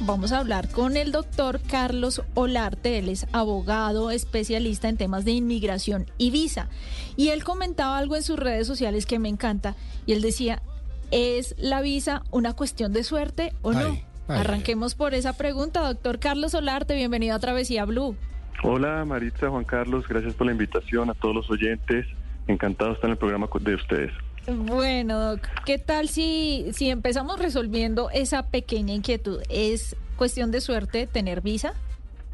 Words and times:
Vamos 0.00 0.32
a 0.32 0.38
hablar 0.38 0.68
con 0.68 0.96
el 0.96 1.12
doctor 1.12 1.60
Carlos 1.60 2.22
Olarte. 2.34 2.98
Él 2.98 3.08
es 3.08 3.26
abogado, 3.32 4.10
especialista 4.10 4.88
en 4.88 4.96
temas 4.96 5.24
de 5.24 5.32
inmigración 5.32 6.06
y 6.18 6.30
visa. 6.30 6.68
Y 7.16 7.28
él 7.28 7.44
comentaba 7.44 7.98
algo 7.98 8.16
en 8.16 8.22
sus 8.22 8.38
redes 8.38 8.66
sociales 8.66 9.06
que 9.06 9.18
me 9.18 9.28
encanta. 9.28 9.76
Y 10.06 10.12
él 10.12 10.22
decía, 10.22 10.62
¿es 11.10 11.54
la 11.58 11.80
visa 11.80 12.22
una 12.30 12.54
cuestión 12.54 12.92
de 12.92 13.04
suerte 13.04 13.52
o 13.62 13.72
no? 13.72 13.80
Ay, 13.80 14.04
ay, 14.28 14.40
Arranquemos 14.40 14.94
por 14.94 15.14
esa 15.14 15.36
pregunta. 15.36 15.80
Doctor 15.80 16.18
Carlos 16.18 16.54
Olarte, 16.54 16.94
bienvenido 16.94 17.34
a 17.34 17.38
Travesía 17.38 17.84
Blue. 17.84 18.16
Hola 18.64 19.04
Maritza, 19.04 19.48
Juan 19.48 19.64
Carlos, 19.64 20.06
gracias 20.06 20.34
por 20.34 20.46
la 20.46 20.52
invitación 20.52 21.10
a 21.10 21.14
todos 21.14 21.34
los 21.34 21.50
oyentes. 21.50 22.06
Encantado 22.46 22.90
de 22.90 22.94
estar 22.94 23.08
en 23.08 23.12
el 23.12 23.18
programa 23.18 23.48
de 23.60 23.74
ustedes. 23.74 24.12
Bueno, 24.46 25.20
Doc, 25.20 25.40
¿qué 25.64 25.78
tal 25.78 26.08
si, 26.08 26.66
si 26.72 26.90
empezamos 26.90 27.38
resolviendo 27.38 28.10
esa 28.10 28.50
pequeña 28.50 28.92
inquietud? 28.92 29.40
¿Es 29.48 29.96
cuestión 30.16 30.50
de 30.50 30.60
suerte 30.60 31.06
tener 31.06 31.42
visa? 31.42 31.74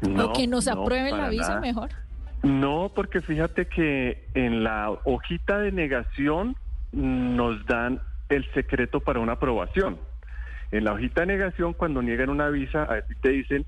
¿O 0.01 0.33
que 0.33 0.47
nos 0.47 0.65
no, 0.65 0.81
aprueben 0.81 1.17
la 1.17 1.29
visa 1.29 1.49
nada. 1.49 1.61
mejor? 1.61 1.89
No, 2.41 2.91
porque 2.95 3.21
fíjate 3.21 3.67
que 3.67 4.25
en 4.33 4.63
la 4.63 4.91
hojita 5.03 5.59
de 5.59 5.71
negación 5.71 6.55
nos 6.91 7.65
dan 7.65 7.99
el 8.29 8.49
secreto 8.53 9.01
para 9.01 9.19
una 9.19 9.33
aprobación. 9.33 9.97
En 10.71 10.85
la 10.85 10.93
hojita 10.93 11.21
de 11.21 11.27
negación, 11.27 11.73
cuando 11.73 12.01
niegan 12.01 12.29
una 12.29 12.49
visa, 12.49 12.83
a 12.83 13.01
ti 13.01 13.13
te 13.21 13.29
dicen, 13.29 13.65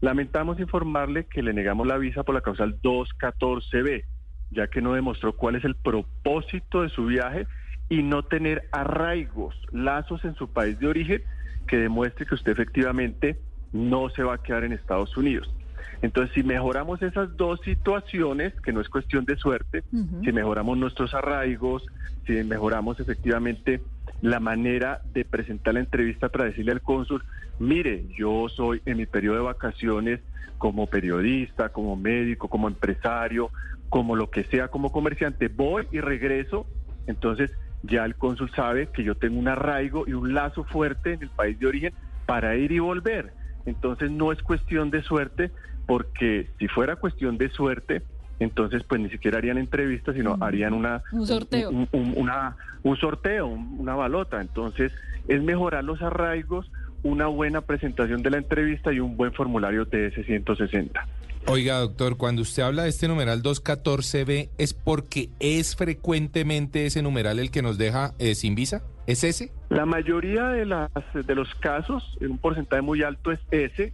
lamentamos 0.00 0.60
informarle 0.60 1.24
que 1.24 1.42
le 1.42 1.52
negamos 1.52 1.86
la 1.86 1.96
visa 1.96 2.22
por 2.22 2.34
la 2.34 2.40
causal 2.40 2.80
214B, 2.82 4.04
ya 4.50 4.66
que 4.66 4.82
no 4.82 4.92
demostró 4.92 5.34
cuál 5.34 5.56
es 5.56 5.64
el 5.64 5.76
propósito 5.76 6.82
de 6.82 6.88
su 6.90 7.06
viaje 7.06 7.46
y 7.90 8.02
no 8.02 8.22
tener 8.22 8.62
arraigos, 8.70 9.54
lazos 9.72 10.24
en 10.24 10.34
su 10.36 10.48
país 10.48 10.78
de 10.78 10.86
origen 10.86 11.22
que 11.66 11.76
demuestre 11.76 12.24
que 12.24 12.36
usted 12.36 12.52
efectivamente 12.52 13.38
no 13.72 14.08
se 14.10 14.22
va 14.22 14.34
a 14.34 14.38
quedar 14.38 14.64
en 14.64 14.72
Estados 14.72 15.14
Unidos. 15.16 15.52
Entonces, 16.00 16.32
si 16.34 16.42
mejoramos 16.42 17.02
esas 17.02 17.36
dos 17.36 17.60
situaciones, 17.62 18.54
que 18.62 18.72
no 18.72 18.80
es 18.80 18.88
cuestión 18.88 19.24
de 19.24 19.36
suerte, 19.36 19.82
si 20.24 20.32
mejoramos 20.32 20.78
nuestros 20.78 21.12
arraigos, 21.14 21.84
si 22.26 22.32
mejoramos 22.44 23.00
efectivamente 23.00 23.82
la 24.22 24.40
manera 24.40 25.02
de 25.12 25.24
presentar 25.24 25.74
la 25.74 25.80
entrevista 25.80 26.28
para 26.28 26.44
decirle 26.44 26.72
al 26.72 26.80
cónsul, 26.80 27.22
mire, 27.58 28.06
yo 28.16 28.48
soy 28.48 28.80
en 28.86 28.98
mi 28.98 29.06
periodo 29.06 29.36
de 29.36 29.42
vacaciones 29.42 30.20
como 30.58 30.86
periodista, 30.86 31.70
como 31.70 31.96
médico, 31.96 32.48
como 32.48 32.68
empresario, 32.68 33.50
como 33.88 34.14
lo 34.14 34.30
que 34.30 34.44
sea, 34.44 34.68
como 34.68 34.92
comerciante, 34.92 35.48
voy 35.48 35.88
y 35.90 36.00
regreso, 36.00 36.66
entonces 37.06 37.50
ya 37.82 38.04
el 38.04 38.16
cónsul 38.16 38.50
sabe 38.52 38.88
que 38.92 39.02
yo 39.04 39.14
tengo 39.14 39.38
un 39.38 39.48
arraigo 39.48 40.04
y 40.06 40.12
un 40.12 40.34
lazo 40.34 40.64
fuerte 40.64 41.14
en 41.14 41.22
el 41.22 41.30
país 41.30 41.58
de 41.58 41.66
origen 41.66 41.92
para 42.26 42.56
ir 42.56 42.72
y 42.72 42.78
volver. 42.78 43.32
Entonces 43.66 44.10
no 44.10 44.32
es 44.32 44.42
cuestión 44.42 44.90
de 44.90 45.02
suerte, 45.02 45.50
porque 45.86 46.50
si 46.58 46.68
fuera 46.68 46.96
cuestión 46.96 47.36
de 47.38 47.50
suerte, 47.50 48.02
entonces 48.38 48.82
pues 48.84 49.00
ni 49.00 49.10
siquiera 49.10 49.38
harían 49.38 49.58
entrevistas, 49.58 50.14
sino 50.14 50.36
harían 50.40 50.72
una 50.72 51.02
Un 51.12 51.26
sorteo. 51.26 51.70
un, 51.70 51.88
un- 51.92 52.14
una, 52.16 52.56
un 52.82 52.96
sorteo, 52.96 53.46
un- 53.46 53.76
una 53.80 53.94
balota. 53.94 54.40
Entonces 54.40 54.92
es 55.28 55.42
mejorar 55.42 55.84
los 55.84 56.00
arraigos, 56.02 56.70
una 57.02 57.26
buena 57.26 57.60
presentación 57.62 58.22
de 58.22 58.30
la 58.30 58.38
entrevista 58.38 58.92
y 58.92 59.00
un 59.00 59.16
buen 59.16 59.32
formulario 59.32 59.86
TS-160. 59.86 60.90
Oiga, 61.46 61.78
doctor, 61.78 62.16
cuando 62.16 62.42
usted 62.42 62.62
habla 62.62 62.84
de 62.84 62.90
este 62.90 63.08
numeral 63.08 63.42
214B, 63.42 64.50
¿es 64.58 64.74
porque 64.74 65.30
es 65.40 65.74
frecuentemente 65.74 66.86
ese 66.86 67.02
numeral 67.02 67.38
el 67.38 67.50
que 67.50 67.62
nos 67.62 67.78
deja 67.78 68.12
eh, 68.18 68.34
sin 68.34 68.54
visa? 68.54 68.82
¿Es 69.06 69.24
ese? 69.24 69.50
La 69.68 69.86
mayoría 69.86 70.48
de, 70.50 70.66
las, 70.66 70.90
de 71.12 71.34
los 71.34 71.52
casos, 71.56 72.16
un 72.20 72.38
porcentaje 72.38 72.82
muy 72.82 73.02
alto, 73.02 73.32
es 73.32 73.40
ese, 73.50 73.92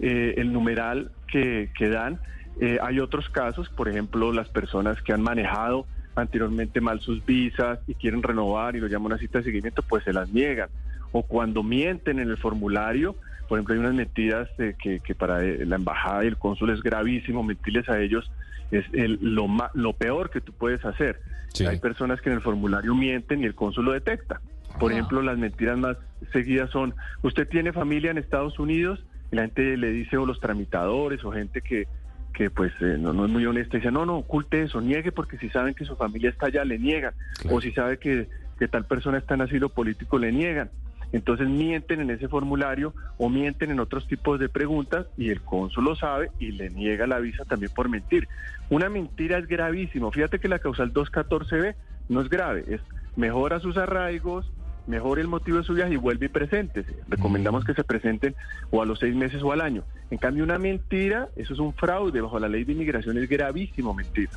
eh, 0.00 0.34
el 0.36 0.52
numeral 0.52 1.12
que, 1.26 1.70
que 1.76 1.88
dan. 1.88 2.20
Eh, 2.60 2.78
hay 2.82 3.00
otros 3.00 3.30
casos, 3.30 3.68
por 3.70 3.88
ejemplo, 3.88 4.32
las 4.32 4.48
personas 4.48 5.00
que 5.00 5.12
han 5.12 5.22
manejado 5.22 5.86
anteriormente 6.16 6.80
mal 6.80 7.00
sus 7.00 7.24
visas 7.24 7.78
y 7.86 7.94
quieren 7.94 8.22
renovar 8.22 8.76
y 8.76 8.80
lo 8.80 8.88
llaman 8.88 9.12
una 9.12 9.18
cita 9.18 9.38
de 9.38 9.44
seguimiento, 9.44 9.82
pues 9.82 10.04
se 10.04 10.12
las 10.12 10.30
niegan. 10.30 10.68
O 11.12 11.22
cuando 11.22 11.62
mienten 11.62 12.18
en 12.18 12.28
el 12.28 12.36
formulario, 12.36 13.16
por 13.50 13.58
ejemplo, 13.58 13.74
hay 13.74 13.80
unas 13.80 13.94
mentiras 13.94 14.48
eh, 14.58 14.76
que, 14.80 15.00
que 15.00 15.12
para 15.16 15.44
eh, 15.44 15.66
la 15.66 15.74
embajada 15.74 16.22
y 16.24 16.28
el 16.28 16.36
cónsul 16.36 16.70
es 16.70 16.80
gravísimo, 16.84 17.42
mentirles 17.42 17.88
a 17.88 17.98
ellos 18.00 18.30
es 18.70 18.84
el- 18.92 19.18
lo, 19.20 19.48
ma- 19.48 19.72
lo 19.74 19.92
peor 19.92 20.30
que 20.30 20.40
tú 20.40 20.52
puedes 20.52 20.84
hacer. 20.84 21.20
Sí. 21.52 21.66
Hay 21.66 21.80
personas 21.80 22.20
que 22.20 22.30
en 22.30 22.36
el 22.36 22.42
formulario 22.42 22.94
mienten 22.94 23.42
y 23.42 23.46
el 23.46 23.56
cónsul 23.56 23.86
lo 23.86 23.90
detecta. 23.92 24.40
Por 24.78 24.92
Ah. 24.92 24.94
ejemplo, 24.94 25.20
las 25.20 25.36
mentiras 25.36 25.76
más 25.76 25.96
seguidas 26.32 26.70
son, 26.70 26.94
usted 27.22 27.48
tiene 27.48 27.72
familia 27.72 28.12
en 28.12 28.18
Estados 28.18 28.60
Unidos, 28.60 29.04
y 29.32 29.36
la 29.36 29.42
gente 29.42 29.76
le 29.76 29.90
dice, 29.90 30.16
o 30.16 30.26
los 30.26 30.38
tramitadores, 30.38 31.24
o 31.24 31.32
gente 31.32 31.60
que, 31.60 31.88
que 32.32 32.50
pues 32.50 32.72
eh, 32.80 32.98
no, 33.00 33.12
no 33.12 33.24
es 33.26 33.32
muy 33.32 33.44
honesta, 33.46 33.78
dice, 33.78 33.90
no, 33.90 34.06
no, 34.06 34.18
oculte 34.18 34.62
eso, 34.62 34.80
niegue 34.80 35.10
porque 35.10 35.36
si 35.38 35.50
saben 35.50 35.74
que 35.74 35.84
su 35.84 35.96
familia 35.96 36.30
está 36.30 36.46
allá, 36.46 36.64
le 36.64 36.78
niegan. 36.78 37.14
Claro. 37.40 37.56
O 37.56 37.60
si 37.60 37.72
sabe 37.72 37.98
que, 37.98 38.28
que 38.60 38.68
tal 38.68 38.84
persona 38.84 39.18
está 39.18 39.34
en 39.34 39.40
asilo 39.42 39.70
político, 39.70 40.20
le 40.20 40.30
niegan. 40.30 40.70
Entonces 41.12 41.48
mienten 41.48 42.00
en 42.00 42.10
ese 42.10 42.28
formulario 42.28 42.94
o 43.18 43.28
mienten 43.28 43.70
en 43.70 43.80
otros 43.80 44.06
tipos 44.06 44.38
de 44.38 44.48
preguntas 44.48 45.06
y 45.16 45.30
el 45.30 45.40
cónsul 45.42 45.84
lo 45.84 45.96
sabe 45.96 46.30
y 46.38 46.52
le 46.52 46.70
niega 46.70 47.06
la 47.06 47.18
visa 47.18 47.44
también 47.44 47.72
por 47.74 47.88
mentir. 47.88 48.28
Una 48.68 48.88
mentira 48.88 49.38
es 49.38 49.46
gravísimo. 49.46 50.12
Fíjate 50.12 50.38
que 50.38 50.48
la 50.48 50.58
causal 50.60 50.92
214B 50.92 51.74
no 52.08 52.20
es 52.20 52.28
grave, 52.28 52.64
es 52.68 52.80
mejora 53.16 53.60
sus 53.60 53.76
arraigos, 53.76 54.50
mejore 54.90 55.22
el 55.22 55.28
motivo 55.28 55.56
de 55.58 55.64
su 55.64 55.72
viaje 55.72 55.94
y 55.94 55.96
vuelve 55.96 56.26
y 56.26 56.28
preséntese. 56.28 56.92
Recomendamos 57.08 57.64
que 57.64 57.72
se 57.72 57.84
presenten 57.84 58.34
o 58.70 58.82
a 58.82 58.86
los 58.86 58.98
seis 58.98 59.14
meses 59.14 59.42
o 59.42 59.52
al 59.52 59.60
año. 59.62 59.82
En 60.10 60.18
cambio, 60.18 60.44
una 60.44 60.58
mentira, 60.58 61.28
eso 61.36 61.54
es 61.54 61.60
un 61.60 61.72
fraude. 61.72 62.20
Bajo 62.20 62.38
la 62.38 62.48
ley 62.48 62.64
de 62.64 62.72
inmigración 62.72 63.16
es 63.16 63.28
gravísimo 63.28 63.94
mentir. 63.94 64.28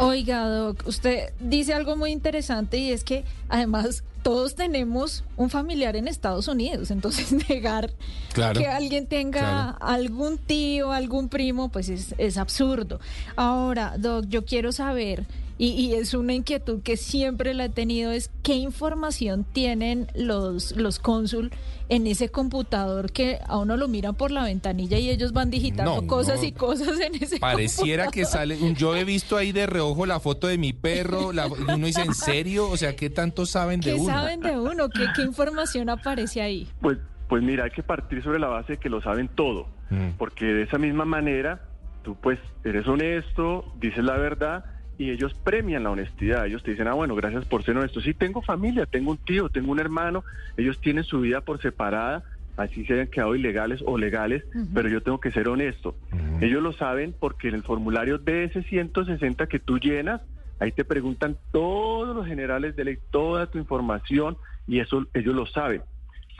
Oiga, 0.00 0.46
Doc, 0.48 0.82
usted 0.86 1.30
dice 1.40 1.72
algo 1.72 1.96
muy 1.96 2.10
interesante 2.10 2.76
y 2.78 2.92
es 2.92 3.04
que 3.04 3.24
además 3.48 4.04
todos 4.22 4.54
tenemos 4.56 5.24
un 5.36 5.48
familiar 5.48 5.96
en 5.96 6.08
Estados 6.08 6.48
Unidos, 6.48 6.90
entonces 6.90 7.32
negar 7.48 7.90
Claro. 8.32 8.60
que 8.60 8.66
alguien 8.66 9.06
tenga 9.06 9.40
claro. 9.40 9.78
algún 9.80 10.38
tío, 10.38 10.92
algún 10.92 11.28
primo, 11.28 11.68
pues 11.70 11.88
es, 11.88 12.14
es 12.18 12.36
absurdo. 12.36 13.00
Ahora, 13.36 13.94
Doc, 13.96 14.26
yo 14.28 14.44
quiero 14.44 14.72
saber, 14.72 15.24
y, 15.58 15.70
y 15.70 15.94
es 15.94 16.14
una 16.14 16.32
inquietud 16.34 16.82
que 16.82 16.96
siempre 16.96 17.52
la 17.52 17.64
he 17.66 17.68
tenido, 17.68 18.12
es 18.12 18.30
qué 18.42 18.54
información 18.54 19.44
tienen 19.52 20.06
los, 20.14 20.76
los 20.76 20.98
cónsul 20.98 21.50
en 21.88 22.06
ese 22.06 22.28
computador 22.28 23.10
que 23.12 23.38
a 23.46 23.56
uno 23.58 23.76
lo 23.76 23.88
miran 23.88 24.14
por 24.14 24.30
la 24.30 24.44
ventanilla 24.44 24.98
y 24.98 25.08
ellos 25.10 25.32
van 25.32 25.50
digitando 25.50 26.02
No, 26.02 26.06
cosas 26.06 26.40
no. 26.40 26.44
y 26.46 26.52
cosas 26.52 27.00
en 27.00 27.14
ese 27.16 27.38
Pareciera 27.40 28.04
que 28.08 28.22
computador. 28.22 28.56
sale. 28.58 28.74
Yo 28.74 28.94
he 28.94 29.04
visto 29.04 29.36
ahí 29.36 29.52
de 29.52 29.66
reojo 29.66 30.04
la 30.06 30.20
foto 30.20 30.46
de 30.46 30.58
mi 30.58 30.72
perro. 30.72 31.32
La, 31.32 31.46
y 31.48 31.72
uno 31.74 31.86
dice, 31.86 32.02
¿en 32.02 32.14
serio? 32.14 32.68
O 32.70 32.76
sea, 32.76 32.94
¿qué 32.94 33.08
tanto 33.10 33.46
saben 33.46 33.80
de 33.80 33.94
¿Qué 33.94 34.00
uno? 34.00 34.12
saben 34.12 34.40
de 34.40 34.58
uno? 34.58 34.88
¿Qué, 34.90 35.06
¿Qué 35.16 35.22
información 35.22 35.88
aparece 35.88 36.42
ahí? 36.42 36.68
Pues, 36.80 36.98
pues 37.28 37.42
mira, 37.42 37.64
hay 37.64 37.70
que 37.70 37.82
partir 37.82 38.22
sobre 38.22 38.38
la 38.38 38.48
base 38.48 38.74
de 38.74 38.78
que 38.78 38.90
lo 38.90 39.00
saben 39.00 39.28
todo. 39.28 39.66
Mm. 39.90 40.10
Porque 40.18 40.44
de 40.44 40.62
esa 40.64 40.76
misma 40.78 41.06
manera, 41.06 41.62
tú 42.04 42.16
pues 42.22 42.38
eres 42.64 42.86
honesto, 42.86 43.64
dices 43.80 44.04
la 44.04 44.18
verdad 44.18 44.64
y 44.98 45.10
ellos 45.10 45.32
premian 45.32 45.84
la 45.84 45.90
honestidad. 45.90 46.46
Ellos 46.46 46.62
te 46.64 46.72
dicen, 46.72 46.88
ah, 46.88 46.94
bueno, 46.94 47.14
gracias 47.14 47.44
por 47.44 47.62
ser 47.62 47.76
honesto. 47.76 48.00
Sí, 48.00 48.12
tengo 48.14 48.42
familia, 48.42 48.84
tengo 48.84 49.12
un 49.12 49.16
tío, 49.16 49.48
tengo 49.48 49.70
un 49.70 49.78
hermano. 49.78 50.24
Ellos 50.56 50.80
tienen 50.80 51.04
su 51.04 51.20
vida 51.20 51.40
por 51.40 51.62
separada, 51.62 52.24
así 52.56 52.84
se 52.84 52.94
hayan 52.94 53.06
quedado 53.06 53.36
ilegales 53.36 53.80
o 53.86 53.96
legales, 53.96 54.44
pero 54.74 54.88
yo 54.88 55.00
tengo 55.00 55.20
que 55.20 55.30
ser 55.30 55.48
honesto. 55.48 55.94
Ellos 56.40 56.62
lo 56.62 56.72
saben 56.72 57.14
porque 57.18 57.48
en 57.48 57.54
el 57.54 57.62
formulario 57.62 58.18
DS-160 58.18 59.46
que 59.46 59.60
tú 59.60 59.78
llenas, 59.78 60.20
ahí 60.58 60.72
te 60.72 60.84
preguntan 60.84 61.36
todos 61.52 62.14
los 62.16 62.26
generales 62.26 62.74
de 62.74 62.84
ley, 62.84 62.98
toda 63.12 63.46
tu 63.46 63.58
información 63.58 64.36
y 64.66 64.80
eso 64.80 65.06
ellos 65.14 65.34
lo 65.34 65.46
saben. 65.46 65.82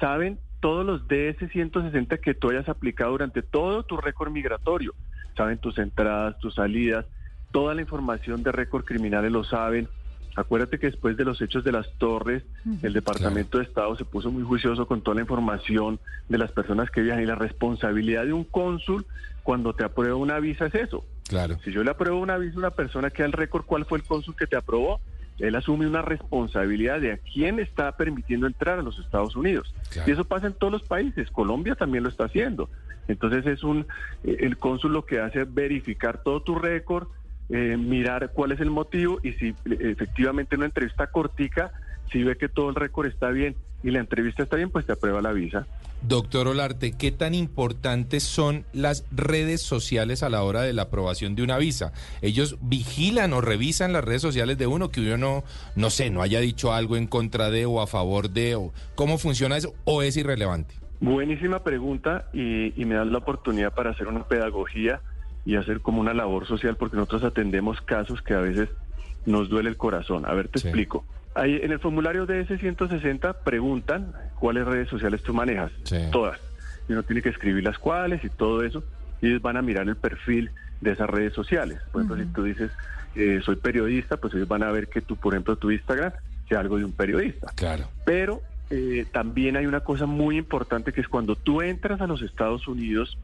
Saben 0.01 0.41
todos 0.61 0.85
los 0.85 1.07
DS-160 1.07 2.19
que 2.19 2.35
tú 2.35 2.51
hayas 2.51 2.69
aplicado 2.69 3.13
durante 3.13 3.43
todo 3.43 3.85
tu 3.85 3.97
récord 3.97 4.33
migratorio. 4.33 4.95
Saben 5.37 5.59
tus 5.59 5.79
entradas, 5.79 6.37
tus 6.41 6.57
salidas, 6.57 7.07
toda 7.51 7.75
la 7.75 7.83
información 7.83 8.43
de 8.43 8.53
récord 8.53 8.85
criminales 8.85 9.33
lo 9.33 9.45
saben. 9.45 9.89
Acuérdate 10.37 10.79
que 10.79 10.87
después 10.87 11.17
de 11.17 11.25
los 11.25 11.41
hechos 11.41 11.65
de 11.65 11.73
las 11.73 11.91
torres, 11.99 12.45
el 12.83 12.93
Departamento 12.93 13.59
de 13.59 13.65
Estado 13.65 13.97
se 13.97 14.05
puso 14.05 14.31
muy 14.31 14.45
juicioso 14.45 14.87
con 14.87 15.03
toda 15.03 15.17
la 15.17 15.23
información 15.23 15.99
de 16.29 16.39
las 16.39 16.53
personas 16.53 16.91
que 16.91 17.01
viajan 17.01 17.25
y 17.25 17.27
la 17.27 17.35
responsabilidad 17.35 18.25
de 18.25 18.33
un 18.33 18.45
cónsul 18.45 19.05
cuando 19.43 19.75
te 19.75 19.83
aprueba 19.83 20.15
una 20.15 20.39
visa 20.39 20.67
es 20.67 20.75
eso. 20.77 21.05
Claro. 21.29 21.59
Si 21.65 21.73
yo 21.73 21.83
le 21.83 21.91
apruebo 21.91 22.21
una 22.21 22.39
visa 22.39 22.55
a 22.57 22.59
una 22.59 22.71
persona 22.71 23.11
que 23.11 23.23
da 23.23 23.27
el 23.27 23.33
récord 23.33 23.65
cuál 23.65 23.85
fue 23.85 23.99
el 23.99 24.05
cónsul 24.05 24.37
que 24.37 24.47
te 24.47 24.57
aprobó, 24.57 25.01
él 25.39 25.55
asume 25.55 25.87
una 25.87 26.03
responsabilidad 26.03 27.01
de 27.01 27.13
a 27.13 27.19
quién 27.19 27.59
está 27.59 27.93
permitiendo 27.93 28.47
entrar 28.47 28.79
a 28.79 28.83
los 28.83 28.99
Estados 28.99 29.37
Unidos. 29.37 29.75
Claro. 29.91 30.09
Y 30.09 30.13
eso 30.13 30.25
pasa 30.25 30.49
en 30.49 30.53
todos 30.53 30.73
los 30.73 30.83
países. 30.83 31.31
Colombia 31.31 31.75
también 31.75 32.05
lo 32.05 32.11
está 32.11 32.25
haciendo. 32.25 32.69
Entonces 33.09 33.47
es 33.47 33.63
un 33.65 33.87
eh, 34.25 34.37
el 34.41 34.59
cónsul 34.59 34.93
lo 34.93 35.05
que 35.05 35.21
hace 35.21 35.43
es 35.43 35.55
verificar 35.55 36.23
todo 36.23 36.43
tu 36.43 36.55
récord, 36.55 37.09
eh, 37.51 37.77
mirar 37.77 38.31
cuál 38.35 38.53
es 38.53 38.61
el 38.61 38.71
motivo 38.71 39.21
y 39.23 39.33
si 39.33 39.49
eh, 39.49 39.55
efectivamente 39.65 40.55
en 40.55 40.61
una 40.61 40.67
entrevista 40.67 41.07
cortica, 41.07 41.73
si 42.13 42.23
ve 42.23 42.37
que 42.37 42.49
todo 42.49 42.69
el 42.69 42.75
récord 42.75 43.07
está 43.07 43.31
bien 43.31 43.57
y 43.83 43.91
la 43.91 44.01
entrevista 44.01 44.43
está 44.43 44.57
bien, 44.57 44.71
pues 44.71 44.87
te 44.87 44.93
aprueba 44.93 45.23
la 45.23 45.33
visa. 45.33 45.67
Doctor 46.03 46.49
Olarte, 46.49 46.93
¿qué 46.93 47.11
tan 47.11 47.35
importantes 47.35 48.23
son 48.23 48.65
las 48.73 49.07
redes 49.11 49.63
sociales 49.63 50.23
a 50.23 50.29
la 50.29 50.43
hora 50.43 50.63
de 50.63 50.73
la 50.73 50.83
aprobación 50.83 51.35
de 51.35 51.43
una 51.43 51.59
visa? 51.59 51.93
¿Ellos 52.23 52.59
vigilan 52.61 53.33
o 53.33 53.41
revisan 53.41 53.93
las 53.93 54.05
redes 54.05 54.23
sociales 54.23 54.59
de 54.59 54.67
uno 54.67 54.91
que 54.91 55.01
uno 55.01 55.17
no, 55.17 55.45
no 55.75 55.91
sé, 55.91 56.11
no 56.11 56.23
haya 56.23 56.41
dicho 56.41 56.73
algo 56.73 56.97
en 56.97 57.07
contra 57.07 57.51
de 57.51 57.67
o 57.67 57.81
a 57.81 57.87
favor 57.87 58.31
de? 58.31 58.57
O, 58.57 58.73
¿Cómo 58.95 59.19
funciona 59.19 59.57
eso 59.57 59.75
o 59.85 60.03
es 60.03 60.17
irrelevante? 60.17 60.75
Buenísima 61.01 61.63
pregunta 61.63 62.29
y, 62.33 62.81
y 62.81 62.85
me 62.85 62.97
das 62.97 63.07
la 63.07 63.19
oportunidad 63.19 63.73
para 63.73 63.91
hacer 63.91 64.09
una 64.09 64.25
pedagogía 64.25 65.01
y 65.49 65.57
hacer 65.57 65.81
como 65.81 65.99
una 66.03 66.13
labor 66.13 66.47
social 66.47 66.77
porque 66.77 66.97
nosotros 66.97 67.25
atendemos 67.25 67.81
casos 67.81 68.21
que 68.21 68.35
a 68.35 68.41
veces 68.41 68.69
nos 69.25 69.49
duele 69.49 69.71
el 69.71 69.79
corazón. 69.79 70.27
A 70.27 70.35
ver, 70.35 70.49
te 70.49 70.59
Sí. 70.59 70.69
explico. 70.69 71.07
Ahí 71.35 71.59
en 71.63 71.73
el 71.73 71.79
formulario 71.79 72.27
DS-160 72.27 73.35
preguntan 73.45 74.13
cuáles 74.39 74.67
redes 74.67 74.89
sociales 74.91 75.23
tú 75.23 75.33
manejas. 75.33 75.73
Sí. 75.85 75.97
Todas. 76.13 76.39
Y 76.87 76.93
uno 76.93 77.03
tiene 77.03 77.23
que 77.23 77.31
escribir 77.31 77.65
las 77.65 77.79
cuáles 77.79 78.23
y 78.25 78.29
todo 78.29 78.63
eso. 78.63 78.85
Y 79.23 79.29
ellos 79.29 79.41
van 79.41 79.57
a 79.57 79.63
mirar 79.63 79.89
el 79.89 79.97
perfil 79.97 80.51
de 80.83 80.93
esas 80.93 81.09
redes 81.09 81.33
sociales. 81.33 81.81
Por 81.93 82.03
ejemplo, 82.03 82.23
si 82.23 82.31
tú 82.33 82.43
dices, 82.45 82.71
eh, 83.15 83.41
soy 83.43 83.57
periodista, 83.57 84.19
pues 84.19 84.35
ellos 84.35 84.49
van 84.49 84.63
a 84.63 84.71
ver 84.71 84.89
que 84.89 85.01
tú, 85.01 85.17
por 85.17 85.33
ejemplo, 85.33 85.57
tu 85.57 85.71
Instagram 85.71 86.13
sea 86.47 86.61
algo 86.61 86.77
de 86.77 86.85
un 86.85 86.93
periodista. 86.93 87.51
Claro. 87.55 87.89
Pero 88.05 88.43
eh, 88.69 89.07
también 89.13 89.57
hay 89.57 89.65
una 89.65 89.81
cosa 89.81 90.05
muy 90.05 90.37
importante 90.37 90.93
que 90.93 91.01
es 91.01 91.09
cuando 91.09 91.37
tú 91.37 91.63
entras 91.63 92.03
a 92.03 92.07
los 92.07 92.21
Estados 92.21 92.69
Unidos 92.69 93.17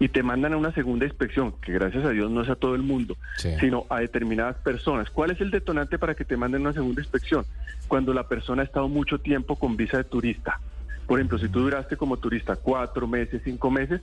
y 0.00 0.08
te 0.08 0.22
mandan 0.22 0.52
a 0.52 0.56
una 0.56 0.72
segunda 0.72 1.04
inspección, 1.04 1.54
que 1.60 1.72
gracias 1.72 2.04
a 2.04 2.10
Dios 2.10 2.30
no 2.30 2.42
es 2.42 2.48
a 2.48 2.56
todo 2.56 2.74
el 2.74 2.82
mundo, 2.82 3.16
Sí. 3.36 3.50
sino 3.60 3.86
a 3.90 4.00
determinadas 4.00 4.56
personas. 4.56 5.10
¿Cuál 5.10 5.30
es 5.30 5.40
el 5.40 5.50
detonante 5.50 5.98
para 5.98 6.14
que 6.14 6.24
te 6.24 6.36
manden 6.36 6.62
una 6.62 6.72
segunda 6.72 7.00
inspección? 7.00 7.44
Cuando 7.88 8.12
la 8.14 8.28
persona 8.28 8.62
ha 8.62 8.64
estado 8.64 8.88
mucho 8.88 9.18
tiempo 9.18 9.56
con 9.56 9.76
visa 9.76 9.96
de 9.98 10.04
turista. 10.04 10.60
Por 11.06 11.18
ejemplo, 11.18 11.38
si 11.38 11.48
tú 11.48 11.60
duraste 11.60 11.96
como 11.96 12.16
turista 12.16 12.56
cuatro 12.56 13.06
meses, 13.06 13.42
cinco 13.44 13.70
meses, 13.70 14.00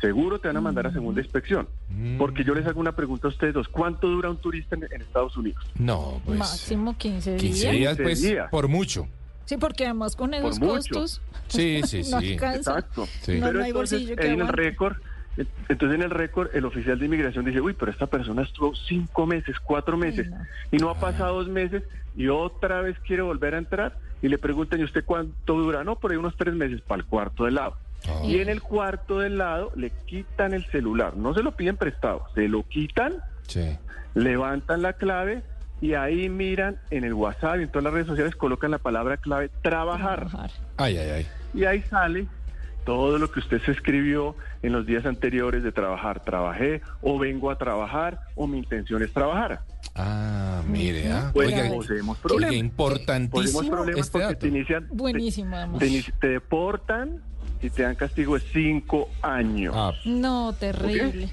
seguro 0.00 0.38
te 0.38 0.48
van 0.48 0.56
a 0.58 0.60
mandar 0.60 0.86
a 0.86 0.92
segunda 0.92 1.20
inspección. 1.22 1.66
Mm. 1.88 2.18
Porque 2.18 2.44
yo 2.44 2.54
les 2.54 2.66
hago 2.66 2.80
una 2.80 2.92
pregunta 2.94 3.28
a 3.28 3.30
ustedes 3.30 3.54
dos. 3.54 3.68
¿Cuánto 3.68 4.08
dura 4.08 4.28
un 4.30 4.36
turista 4.36 4.76
en, 4.76 4.84
en 4.90 5.00
Estados 5.02 5.36
Unidos? 5.36 5.64
No, 5.78 6.20
pues. 6.26 6.38
Máximo 6.38 6.96
15 6.98 7.30
días. 7.36 7.42
15 7.42 7.70
días, 7.70 7.96
15 7.96 8.02
pues, 8.02 8.22
días. 8.22 8.50
por 8.50 8.68
mucho. 8.68 9.08
Sí, 9.44 9.56
porque 9.56 9.84
además 9.84 10.14
con 10.14 10.34
esos 10.34 10.58
costos 10.58 11.20
Sí, 11.48 11.80
sí, 11.86 11.98
no 12.10 12.20
sí. 12.20 12.32
alcanza. 12.34 12.78
Exacto. 12.78 13.06
Sí. 13.22 13.38
No, 13.38 13.46
Pero 13.46 13.58
no 13.58 13.64
hay 13.64 13.70
entonces, 13.70 13.98
bolsillo 14.00 14.16
que 14.16 14.26
en 14.28 14.40
el 14.40 14.48
récord, 14.48 14.96
entonces 15.36 15.96
en 15.96 16.02
el 16.02 16.10
récord 16.10 16.48
el 16.54 16.64
oficial 16.64 16.98
de 16.98 17.06
inmigración 17.06 17.44
dice, 17.44 17.60
uy, 17.60 17.72
pero 17.72 17.90
esta 17.90 18.06
persona 18.06 18.42
estuvo 18.42 18.74
cinco 18.74 19.26
meses, 19.26 19.56
cuatro 19.60 19.96
meses, 19.96 20.28
no. 20.30 20.36
y 20.70 20.76
no 20.76 20.90
ha 20.90 20.98
pasado 20.98 21.36
dos 21.36 21.48
meses, 21.48 21.82
y 22.16 22.28
otra 22.28 22.80
vez 22.82 22.98
quiere 23.06 23.22
volver 23.22 23.54
a 23.54 23.58
entrar, 23.58 23.96
y 24.20 24.28
le 24.28 24.38
preguntan, 24.38 24.80
¿y 24.80 24.84
usted 24.84 25.04
cuánto 25.04 25.54
dura? 25.54 25.84
No, 25.84 25.96
por 25.96 26.10
ahí 26.10 26.16
unos 26.16 26.36
tres 26.36 26.54
meses, 26.54 26.80
para 26.82 27.00
el 27.00 27.06
cuarto 27.06 27.44
del 27.44 27.54
lado. 27.54 27.76
Oh. 28.08 28.28
Y 28.28 28.40
en 28.40 28.48
el 28.48 28.60
cuarto 28.60 29.20
del 29.20 29.38
lado 29.38 29.72
le 29.74 29.90
quitan 30.06 30.52
el 30.54 30.64
celular, 30.66 31.16
no 31.16 31.34
se 31.34 31.42
lo 31.42 31.52
piden 31.52 31.76
prestado, 31.76 32.24
se 32.34 32.48
lo 32.48 32.62
quitan, 32.64 33.14
Sí. 33.46 33.76
levantan 34.14 34.82
la 34.82 34.92
clave, 34.92 35.42
y 35.80 35.94
ahí 35.94 36.28
miran 36.28 36.76
en 36.90 37.02
el 37.02 37.12
WhatsApp 37.14 37.56
y 37.58 37.62
en 37.62 37.68
todas 37.68 37.84
las 37.84 37.92
redes 37.92 38.06
sociales 38.06 38.36
colocan 38.36 38.70
la 38.70 38.78
palabra 38.78 39.16
clave 39.16 39.50
trabajar. 39.62 40.28
Trabajar. 40.28 40.50
Ay, 40.76 40.96
ay, 40.96 41.10
ay. 41.10 41.26
Y 41.54 41.64
ahí 41.64 41.82
sale 41.82 42.26
todo 42.84 43.18
lo 43.18 43.30
que 43.30 43.40
usted 43.40 43.60
se 43.62 43.72
escribió 43.72 44.36
en 44.62 44.72
los 44.72 44.86
días 44.86 45.04
anteriores 45.06 45.62
de 45.62 45.72
trabajar. 45.72 46.24
Trabajé 46.24 46.80
o 47.00 47.18
vengo 47.18 47.50
a 47.50 47.56
trabajar 47.58 48.20
o 48.34 48.46
mi 48.46 48.58
intención 48.58 49.02
es 49.02 49.12
trabajar. 49.12 49.60
Ah, 49.94 50.62
mire, 50.66 51.10
ah. 51.12 51.30
Pues 51.32 51.48
Oiga, 51.48 51.68
poseemos 51.68 52.16
oiga, 52.18 52.22
problemas. 52.22 52.54
importantísimo 52.54 53.30
Podemos 53.60 53.66
problemas 53.68 54.00
este 54.06 54.12
porque 54.12 54.26
dato. 54.26 54.38
te 54.38 54.48
inician, 54.48 54.88
te- 54.88 54.94
Buenísimo, 54.94 55.78
te, 55.78 56.04
te 56.20 56.28
deportan 56.28 57.20
y 57.60 57.70
te 57.70 57.82
dan 57.82 57.94
castigo 57.94 58.34
de 58.38 58.40
cinco 58.52 59.08
años. 59.22 59.74
Ah, 59.76 59.92
No, 60.04 60.52
terrible. 60.58 61.28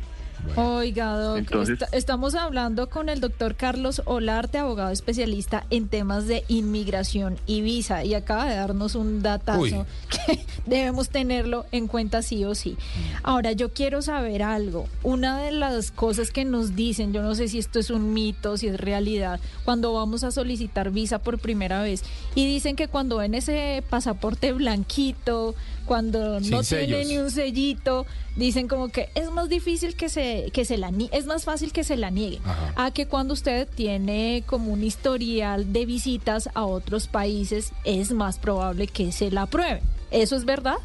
Oiga, 0.55 1.13
Doc, 1.17 1.37
Entonces- 1.37 1.81
esta- 1.81 1.95
estamos 1.97 2.35
hablando 2.35 2.89
con 2.89 3.09
el 3.09 3.19
doctor 3.21 3.55
Carlos 3.55 4.01
Olarte, 4.05 4.57
abogado 4.57 4.89
especialista 4.91 5.65
en 5.69 5.87
temas 5.87 6.27
de 6.27 6.43
inmigración 6.47 7.37
y 7.45 7.61
visa, 7.61 8.03
y 8.03 8.13
acaba 8.13 8.45
de 8.45 8.55
darnos 8.55 8.95
un 8.95 9.21
datazo 9.21 9.59
Uy. 9.61 9.75
que 10.27 10.45
debemos 10.65 11.09
tenerlo 11.09 11.65
en 11.71 11.87
cuenta 11.87 12.21
sí 12.21 12.43
o 12.45 12.55
sí. 12.55 12.77
Ahora, 13.23 13.51
yo 13.51 13.73
quiero 13.73 14.01
saber 14.01 14.43
algo. 14.43 14.87
Una 15.03 15.39
de 15.39 15.51
las 15.51 15.91
cosas 15.91 16.31
que 16.31 16.45
nos 16.45 16.75
dicen, 16.75 17.13
yo 17.13 17.21
no 17.21 17.35
sé 17.35 17.47
si 17.47 17.59
esto 17.59 17.79
es 17.79 17.89
un 17.89 18.13
mito, 18.13 18.57
si 18.57 18.67
es 18.67 18.79
realidad, 18.79 19.39
cuando 19.65 19.93
vamos 19.93 20.23
a 20.23 20.31
solicitar 20.31 20.91
visa 20.91 21.19
por 21.19 21.39
primera 21.39 21.81
vez, 21.81 22.03
y 22.35 22.45
dicen 22.45 22.75
que 22.75 22.87
cuando 22.87 23.17
ven 23.17 23.33
ese 23.35 23.83
pasaporte 23.89 24.51
blanquito, 24.53 25.55
cuando 25.89 26.39
Sin 26.39 26.51
no 26.51 26.61
tiene 26.61 26.85
sellos. 26.85 27.07
ni 27.07 27.17
un 27.17 27.31
sellito, 27.31 28.05
dicen 28.35 28.67
como 28.67 28.89
que 28.89 29.09
es 29.15 29.31
más 29.31 29.49
difícil 29.49 29.95
que 29.95 30.07
se 30.07 30.51
que 30.53 30.63
se 30.63 30.77
la 30.77 30.91
nie- 30.91 31.09
es 31.11 31.25
más 31.25 31.45
fácil 31.45 31.71
que 31.73 31.83
se 31.83 31.97
la 31.97 32.11
nieguen 32.11 32.43
Ajá. 32.45 32.73
a 32.85 32.91
que 32.91 33.07
cuando 33.07 33.33
usted 33.33 33.67
tiene 33.73 34.43
como 34.45 34.71
un 34.71 34.83
historial 34.83 35.73
de 35.73 35.87
visitas 35.87 36.47
a 36.53 36.63
otros 36.65 37.07
países 37.07 37.73
es 37.85 38.11
más 38.11 38.37
probable 38.37 38.85
que 38.85 39.11
se 39.11 39.31
la 39.31 39.41
aprueben. 39.41 39.81
¿Eso 40.11 40.35
es 40.35 40.45
verdad? 40.45 40.77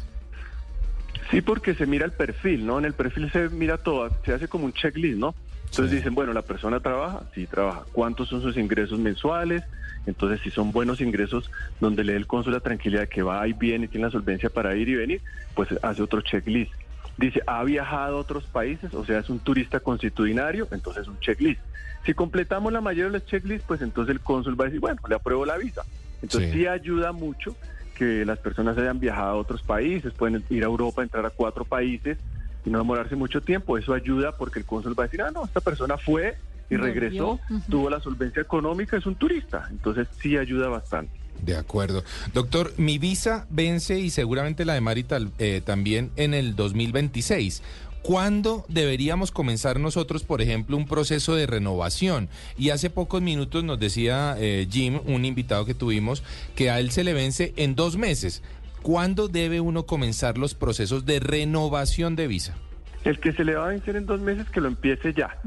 Sí, 1.29 1.41
porque 1.41 1.75
se 1.75 1.85
mira 1.85 2.05
el 2.05 2.11
perfil, 2.11 2.65
¿no? 2.65 2.79
En 2.79 2.85
el 2.85 2.93
perfil 2.93 3.31
se 3.31 3.49
mira 3.49 3.77
todo, 3.77 4.09
se 4.25 4.33
hace 4.33 4.47
como 4.47 4.65
un 4.65 4.73
checklist, 4.73 5.17
¿no? 5.19 5.35
Entonces 5.69 5.91
Sí. 5.91 5.97
dicen, 5.97 6.15
bueno, 6.15 6.33
la 6.33 6.41
persona 6.41 6.79
trabaja, 6.79 7.23
sí 7.33 7.47
trabaja. 7.47 7.83
¿Cuántos 7.91 8.29
son 8.29 8.41
sus 8.41 8.55
ingresos 8.57 8.97
mensuales? 8.99 9.63
Entonces, 10.05 10.39
si 10.41 10.51
son 10.51 10.71
buenos 10.71 11.01
ingresos 11.01 11.49
donde 11.79 12.03
le 12.03 12.13
dé 12.13 12.17
el 12.19 12.27
cónsul 12.27 12.53
la 12.53 12.59
tranquilidad 12.59 13.09
que 13.09 13.23
va 13.23 13.47
y 13.47 13.53
viene 13.53 13.85
y 13.85 13.87
tiene 13.87 14.05
la 14.05 14.11
solvencia 14.11 14.49
para 14.49 14.75
ir 14.75 14.87
y 14.87 14.95
venir, 14.95 15.21
pues 15.55 15.69
hace 15.81 16.01
otro 16.03 16.21
checklist. 16.21 16.71
Dice, 17.17 17.41
¿ha 17.47 17.63
viajado 17.63 18.17
a 18.17 18.19
otros 18.19 18.45
países? 18.45 18.93
O 18.93 19.03
sea, 19.05 19.19
es 19.19 19.29
un 19.29 19.39
turista 19.39 19.79
constitucionario, 19.79 20.67
entonces 20.71 21.07
un 21.07 21.19
checklist. 21.19 21.59
Si 22.05 22.13
completamos 22.13 22.71
la 22.71 22.81
mayoría 22.81 23.05
de 23.05 23.19
los 23.19 23.25
checklists, 23.25 23.65
pues 23.67 23.81
entonces 23.81 24.13
el 24.13 24.21
cónsul 24.21 24.59
va 24.59 24.65
a 24.65 24.67
decir, 24.67 24.79
bueno, 24.79 24.99
le 25.09 25.15
apruebo 25.15 25.45
la 25.45 25.57
visa. 25.57 25.81
Entonces 26.21 26.51
Sí. 26.51 26.59
sí 26.59 26.67
ayuda 26.67 27.11
mucho 27.11 27.55
que 27.95 28.25
las 28.25 28.37
personas 28.39 28.77
hayan 28.77 28.99
viajado 28.99 29.29
a 29.31 29.35
otros 29.35 29.63
países, 29.63 30.13
pueden 30.13 30.43
ir 30.49 30.63
a 30.63 30.67
Europa, 30.67 31.01
entrar 31.01 31.25
a 31.25 31.29
cuatro 31.31 31.65
países 31.65 32.17
y 32.65 32.69
no 32.69 32.79
demorarse 32.79 33.15
mucho 33.15 33.41
tiempo. 33.41 33.77
Eso 33.77 33.93
ayuda 33.93 34.33
porque 34.33 34.59
el 34.59 34.65
cónsul 34.65 34.97
va 34.97 35.03
a 35.03 35.07
decir, 35.07 35.21
ah, 35.21 35.31
no, 35.31 35.45
esta 35.45 35.61
persona 35.61 35.97
fue 35.97 36.35
y 36.69 36.77
regresó, 36.77 37.39
tuvo 37.69 37.89
la 37.89 37.99
solvencia 37.99 38.41
económica, 38.41 38.97
es 38.97 39.05
un 39.05 39.15
turista. 39.15 39.67
Entonces 39.69 40.07
sí 40.21 40.37
ayuda 40.37 40.67
bastante. 40.67 41.11
De 41.41 41.55
acuerdo. 41.55 42.03
Doctor, 42.33 42.73
mi 42.77 42.97
visa 42.97 43.45
vence 43.49 43.99
y 43.99 44.09
seguramente 44.09 44.65
la 44.65 44.73
de 44.73 44.81
Marital 44.81 45.31
eh, 45.37 45.61
también 45.63 46.11
en 46.15 46.33
el 46.33 46.55
2026. 46.55 47.61
¿Cuándo 48.05 48.65
deberíamos 48.67 49.31
comenzar 49.31 49.79
nosotros, 49.79 50.23
por 50.23 50.39
ejemplo, 50.39 50.77
un 50.77 50.85
proceso 50.85 51.33
de 51.33 51.47
renovación? 51.47 52.29
Y 52.55 52.69
hace 52.69 52.91
pocos 52.91 53.19
minutos 53.19 53.63
nos 53.63 53.79
decía 53.79 54.35
eh, 54.37 54.67
Jim, 54.69 55.01
un 55.07 55.25
invitado 55.25 55.65
que 55.65 55.73
tuvimos, 55.73 56.21
que 56.55 56.69
a 56.69 56.79
él 56.79 56.91
se 56.91 57.03
le 57.03 57.13
vence 57.13 57.53
en 57.57 57.73
dos 57.73 57.97
meses. 57.97 58.43
¿Cuándo 58.85 59.27
debe 59.27 59.61
uno 59.61 59.87
comenzar 59.87 60.37
los 60.37 60.53
procesos 60.53 61.07
de 61.07 61.19
renovación 61.19 62.15
de 62.15 62.27
visa? 62.27 62.55
El 63.03 63.19
que 63.19 63.31
se 63.33 63.43
le 63.43 63.55
va 63.55 63.65
a 63.65 63.69
vencer 63.69 63.95
en 63.95 64.05
dos 64.05 64.21
meses, 64.21 64.47
que 64.51 64.61
lo 64.61 64.67
empiece 64.67 65.11
ya. 65.11 65.39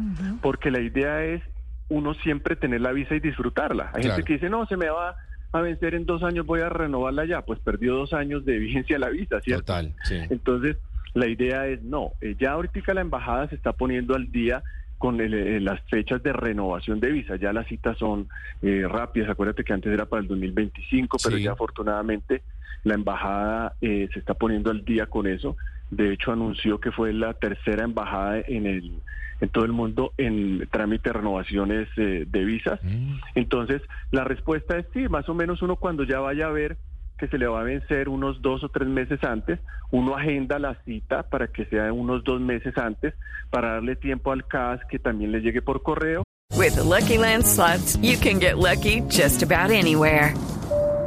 Porque 0.43 0.73
la 0.73 0.81
idea 0.81 1.25
es 1.25 1.41
uno 1.89 2.15
siempre 2.15 2.57
tener 2.57 2.81
la 2.81 2.91
visa 2.91 3.15
y 3.15 3.21
disfrutarla. 3.21 3.93
Hay 3.95 4.03
Claro. 4.03 4.17
gente 4.17 4.27
que 4.27 4.33
dice, 4.35 4.51
no, 4.51 4.67
se 4.67 4.77
me 4.77 4.89
va 4.91 5.15
a 5.53 5.61
vencer 5.61 5.95
en 5.95 6.05
dos 6.05 6.25
años, 6.25 6.47
voy 6.47 6.63
a 6.63 6.69
renovarla 6.69 7.27
ya. 7.27 7.43
Pues 7.43 7.61
perdió 7.61 7.95
dos 7.95 8.13
años 8.13 8.45
de 8.45 8.59
vigencia 8.59 8.99
la 8.99 9.09
visa, 9.09 9.41
¿cierto? 9.41 9.67
Total, 9.67 9.95
sí. 10.03 10.17
Entonces, 10.31 10.77
la 11.15 11.29
idea 11.29 11.69
es 11.69 11.81
no. 11.85 12.15
eh, 12.21 12.35
ya 12.41 12.51
ahorita 12.55 12.93
la 12.93 13.03
embajada 13.03 13.49
se 13.49 13.55
está 13.55 13.73
poniendo 13.73 14.17
al 14.17 14.33
día 14.33 14.65
con 14.99 15.21
el, 15.21 15.33
eh, 15.33 15.61
las 15.61 15.81
fechas 15.83 16.21
de 16.25 16.33
renovación 16.33 16.99
de 16.99 17.13
visa. 17.13 17.37
Ya 17.37 17.53
las 17.53 17.69
citas 17.69 17.97
son 17.99 18.29
eh, 18.63 18.83
rápidas. 18.89 19.31
Acuérdate 19.31 19.63
que 19.63 19.73
antes 19.73 19.93
era 19.93 20.07
para 20.07 20.23
el 20.23 20.27
2025, 20.27 21.19
pero 21.23 21.37
Sí. 21.37 21.45
ya 21.45 21.53
afortunadamente 21.53 22.43
la 22.85 22.95
embajada 22.95 23.75
eh, 23.81 24.09
se 24.13 24.19
está 24.19 24.35
poniendo 24.35 24.71
al 24.71 24.85
día 24.85 25.07
con 25.07 25.27
eso. 25.27 25.57
De 25.91 26.13
hecho, 26.13 26.33
anunció 26.33 26.81
que 26.81 26.93
fue 26.93 27.13
la 27.13 27.35
tercera 27.35 27.85
embajada 27.85 28.41
en 28.47 28.67
el 28.67 28.93
en 29.41 29.49
todo 29.51 29.65
el 29.65 29.73
mundo 29.73 30.13
en 30.19 30.67
trámite 30.71 31.11
de 31.11 31.13
renovaciones 31.13 31.89
eh, 31.97 32.25
de 32.27 32.45
visas. 32.45 32.81
Mm. 32.83 33.19
Entonces, 33.37 33.83
la 34.11 34.25
respuesta 34.25 34.77
es 34.77 34.87
sí, 34.93 35.09
más 35.09 35.29
o 35.29 35.35
menos 35.35 35.63
uno 35.63 35.77
cuando 35.77 36.03
ya 36.03 36.19
vaya 36.19 36.47
a 36.47 36.51
ver 36.51 36.77
que 37.19 37.29
se 37.29 37.39
le 37.39 37.47
va 37.47 37.61
a 37.61 37.65
vencer 37.65 38.09
unos 38.09 38.41
dos 38.43 38.63
o 38.63 38.69
tres 38.69 38.89
meses 38.89 39.23
antes, 39.25 39.59
uno 39.91 40.17
agenda 40.17 40.59
la 40.59 40.77
cita 40.85 41.25
para 41.25 41.49
que 41.49 41.65
sea 41.67 41.93
unos 41.93 42.23
dos 42.23 42.41
meses 42.41 42.77
antes, 42.79 43.13
para 43.51 43.73
darle 43.73 43.97
tiempo 43.97 44.33
al 44.33 44.47
CAS 44.47 44.81
que 44.89 44.99
también 44.99 45.33
le 45.33 45.41
llegue 45.41 45.61
por 45.61 45.83
correo. 45.83 46.23
With 46.57 46.77
the 46.77 46.85
Lucky 46.85 47.19
Land 47.19 47.45
slots, 47.45 47.97
you 48.01 48.17
can 48.17 48.39
get 48.39 48.59
lucky 48.59 49.03
just 49.09 49.43
about 49.43 49.71
anywhere. 49.71 50.35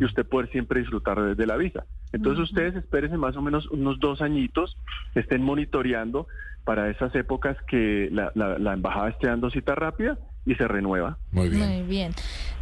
Y 0.00 0.04
usted 0.04 0.26
poder 0.26 0.50
siempre 0.50 0.80
disfrutar 0.80 1.36
de, 1.36 1.46
la 1.46 1.56
visa. 1.56 1.84
Entonces 2.12 2.42
ustedes 2.44 2.74
espérense 2.74 3.16
más 3.18 3.36
o 3.36 3.42
menos 3.42 3.66
unos 3.70 4.00
dos 4.00 4.22
añitos, 4.22 4.76
estén 5.14 5.42
monitoreando 5.42 6.26
para 6.64 6.90
esas 6.90 7.14
épocas 7.14 7.56
que 7.68 8.08
la, 8.10 8.32
la- 8.34 8.58
la 8.58 8.72
embajada 8.72 9.10
esté 9.10 9.28
dando 9.28 9.50
cita 9.50 9.74
rápida 9.74 10.18
y 10.46 10.54
se 10.54 10.66
renueva. 10.66 11.18
Muy 11.32 11.50
bien. 11.50 11.68
Muy 11.68 11.82
bien. 11.82 12.12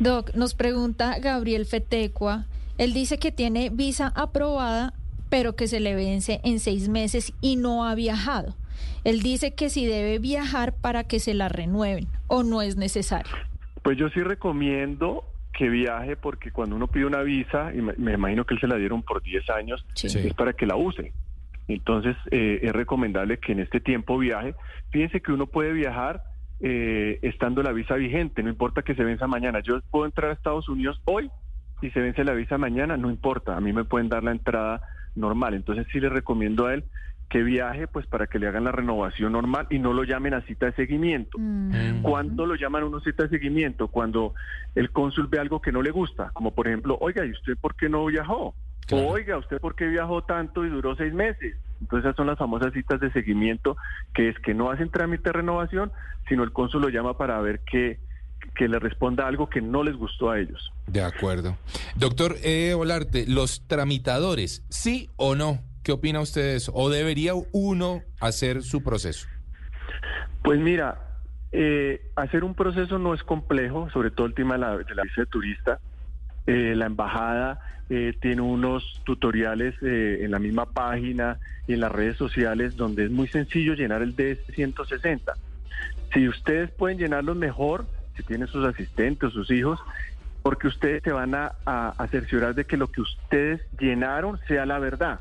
Doc, 0.00 0.34
nos 0.34 0.54
pregunta 0.54 1.18
Gabriel 1.20 1.64
Fetecua. 1.64 2.44
Él 2.76 2.92
dice 2.92 3.18
que 3.18 3.30
tiene 3.32 3.70
visa 3.70 4.12
aprobada, 4.16 4.92
pero 5.30 5.54
que 5.56 5.68
se 5.68 5.78
le 5.80 5.94
vence 5.94 6.40
en 6.44 6.58
seis 6.58 6.88
meses 6.88 7.32
y 7.40 7.56
no 7.56 7.84
ha 7.84 7.94
viajado. 7.94 8.54
Él 9.04 9.20
dice 9.22 9.54
que 9.54 9.70
si 9.70 9.86
debe 9.86 10.18
viajar 10.18 10.74
para 10.74 11.04
que 11.04 11.20
se 11.20 11.34
la 11.34 11.48
renueven 11.48 12.08
o 12.26 12.42
no 12.42 12.62
es 12.62 12.76
necesario. 12.76 13.32
Pues 13.82 13.96
yo 13.96 14.08
sí 14.10 14.22
recomiendo 14.22 15.22
que 15.58 15.68
viaje 15.68 16.16
porque 16.16 16.52
cuando 16.52 16.76
uno 16.76 16.86
pide 16.86 17.04
una 17.04 17.22
visa, 17.22 17.74
y 17.74 17.82
me, 17.82 17.92
me 17.94 18.12
imagino 18.12 18.44
que 18.44 18.54
él 18.54 18.60
se 18.60 18.68
la 18.68 18.76
dieron 18.76 19.02
por 19.02 19.20
10 19.20 19.50
años. 19.50 19.84
Sí. 19.94 20.06
es 20.06 20.32
para 20.34 20.52
que 20.52 20.66
la 20.66 20.76
use. 20.76 21.12
Entonces 21.66 22.16
eh, 22.30 22.60
es 22.62 22.72
recomendable 22.72 23.38
que 23.38 23.52
en 23.52 23.58
este 23.58 23.80
tiempo 23.80 24.16
viaje. 24.18 24.54
Fíjense 24.90 25.20
que 25.20 25.32
uno 25.32 25.48
puede 25.48 25.72
viajar 25.72 26.22
eh, 26.60 27.18
estando 27.22 27.64
la 27.64 27.72
visa 27.72 27.96
vigente, 27.96 28.42
no 28.44 28.50
importa 28.50 28.82
que 28.82 28.94
se 28.94 29.02
venza 29.02 29.26
mañana. 29.26 29.58
Yo 29.60 29.80
puedo 29.90 30.06
entrar 30.06 30.30
a 30.30 30.34
Estados 30.34 30.68
Unidos 30.68 31.02
hoy 31.04 31.28
y 31.82 31.90
se 31.90 32.00
vence 32.00 32.22
la 32.22 32.34
visa 32.34 32.56
mañana, 32.56 32.96
no 32.96 33.10
importa, 33.10 33.56
a 33.56 33.60
mí 33.60 33.72
me 33.72 33.84
pueden 33.84 34.08
dar 34.08 34.22
la 34.22 34.30
entrada 34.30 34.80
normal. 35.16 35.54
Entonces 35.54 35.88
sí 35.92 35.98
le 35.98 36.08
recomiendo 36.08 36.66
a 36.66 36.74
él 36.74 36.84
que 37.28 37.42
viaje 37.42 37.86
pues 37.86 38.06
para 38.06 38.26
que 38.26 38.38
le 38.38 38.48
hagan 38.48 38.64
la 38.64 38.72
renovación 38.72 39.32
normal 39.32 39.66
y 39.70 39.78
no 39.78 39.92
lo 39.92 40.04
llamen 40.04 40.34
a 40.34 40.40
cita 40.42 40.66
de 40.66 40.72
seguimiento. 40.72 41.38
Mm. 41.38 42.02
¿Cuándo 42.02 42.46
lo 42.46 42.54
llaman 42.54 42.82
a 42.82 42.86
uno 42.86 43.00
cita 43.00 43.24
de 43.24 43.28
seguimiento? 43.28 43.88
Cuando 43.88 44.34
el 44.74 44.90
cónsul 44.90 45.26
ve 45.26 45.38
algo 45.38 45.60
que 45.60 45.72
no 45.72 45.82
le 45.82 45.90
gusta, 45.90 46.30
como 46.32 46.52
por 46.52 46.68
ejemplo, 46.68 46.96
oiga, 47.00 47.26
¿y 47.26 47.32
usted 47.32 47.56
por 47.60 47.74
qué 47.76 47.88
no 47.88 48.06
viajó? 48.06 48.54
Claro. 48.86 49.08
O, 49.08 49.10
oiga, 49.10 49.36
¿usted 49.36 49.60
por 49.60 49.74
qué 49.74 49.86
viajó 49.86 50.22
tanto 50.24 50.64
y 50.64 50.70
duró 50.70 50.96
seis 50.96 51.12
meses? 51.12 51.56
Entonces 51.80 52.06
esas 52.06 52.16
son 52.16 52.26
las 52.26 52.38
famosas 52.38 52.72
citas 52.72 52.98
de 53.00 53.12
seguimiento, 53.12 53.76
que 54.14 54.30
es 54.30 54.38
que 54.38 54.54
no 54.54 54.70
hacen 54.70 54.90
trámite 54.90 55.24
de 55.24 55.32
renovación, 55.32 55.92
sino 56.28 56.42
el 56.42 56.52
cónsul 56.52 56.82
lo 56.82 56.88
llama 56.88 57.18
para 57.18 57.38
ver 57.40 57.60
que, 57.70 58.00
que 58.56 58.68
le 58.68 58.78
responda 58.78 59.26
algo 59.26 59.50
que 59.50 59.60
no 59.60 59.82
les 59.82 59.96
gustó 59.96 60.30
a 60.30 60.40
ellos. 60.40 60.72
De 60.86 61.02
acuerdo. 61.02 61.56
Doctor 61.96 62.36
eh, 62.42 62.72
Olarte, 62.72 63.26
los 63.26 63.66
tramitadores, 63.66 64.64
¿sí 64.70 65.10
o 65.16 65.34
no? 65.34 65.67
¿Qué 65.88 65.92
opina 65.92 66.20
usted 66.20 66.42
de 66.42 66.56
eso? 66.56 66.70
¿O 66.74 66.90
debería 66.90 67.32
uno 67.50 68.02
hacer 68.20 68.62
su 68.62 68.82
proceso? 68.82 69.26
Pues 70.44 70.60
mira, 70.60 71.00
eh, 71.50 72.10
hacer 72.14 72.44
un 72.44 72.54
proceso 72.54 72.98
no 72.98 73.14
es 73.14 73.22
complejo, 73.22 73.88
sobre 73.88 74.10
todo 74.10 74.26
el 74.26 74.34
tema 74.34 74.56
de 74.56 74.60
la, 74.60 74.76
de 74.76 74.94
la 74.94 75.04
visa 75.04 75.22
de 75.22 75.26
turista. 75.28 75.80
Eh, 76.46 76.74
la 76.76 76.84
embajada 76.84 77.60
eh, 77.88 78.12
tiene 78.20 78.42
unos 78.42 79.00
tutoriales 79.04 79.76
eh, 79.80 80.18
en 80.20 80.30
la 80.30 80.38
misma 80.38 80.66
página 80.66 81.38
y 81.66 81.72
en 81.72 81.80
las 81.80 81.90
redes 81.90 82.18
sociales 82.18 82.76
donde 82.76 83.06
es 83.06 83.10
muy 83.10 83.28
sencillo 83.28 83.72
llenar 83.72 84.02
el 84.02 84.14
DS-160. 84.14 85.32
Si 86.12 86.28
ustedes 86.28 86.70
pueden 86.70 86.98
llenarlo 86.98 87.34
mejor, 87.34 87.86
si 88.14 88.22
tienen 88.24 88.46
sus 88.48 88.66
asistentes, 88.66 89.32
sus 89.32 89.50
hijos, 89.50 89.80
porque 90.42 90.66
ustedes 90.66 91.02
se 91.02 91.12
van 91.12 91.34
a, 91.34 91.52
a, 91.64 91.94
a 91.96 92.06
cerciorar 92.08 92.54
de 92.54 92.66
que 92.66 92.76
lo 92.76 92.88
que 92.88 93.00
ustedes 93.00 93.62
llenaron 93.80 94.38
sea 94.48 94.66
la 94.66 94.78
verdad. 94.78 95.20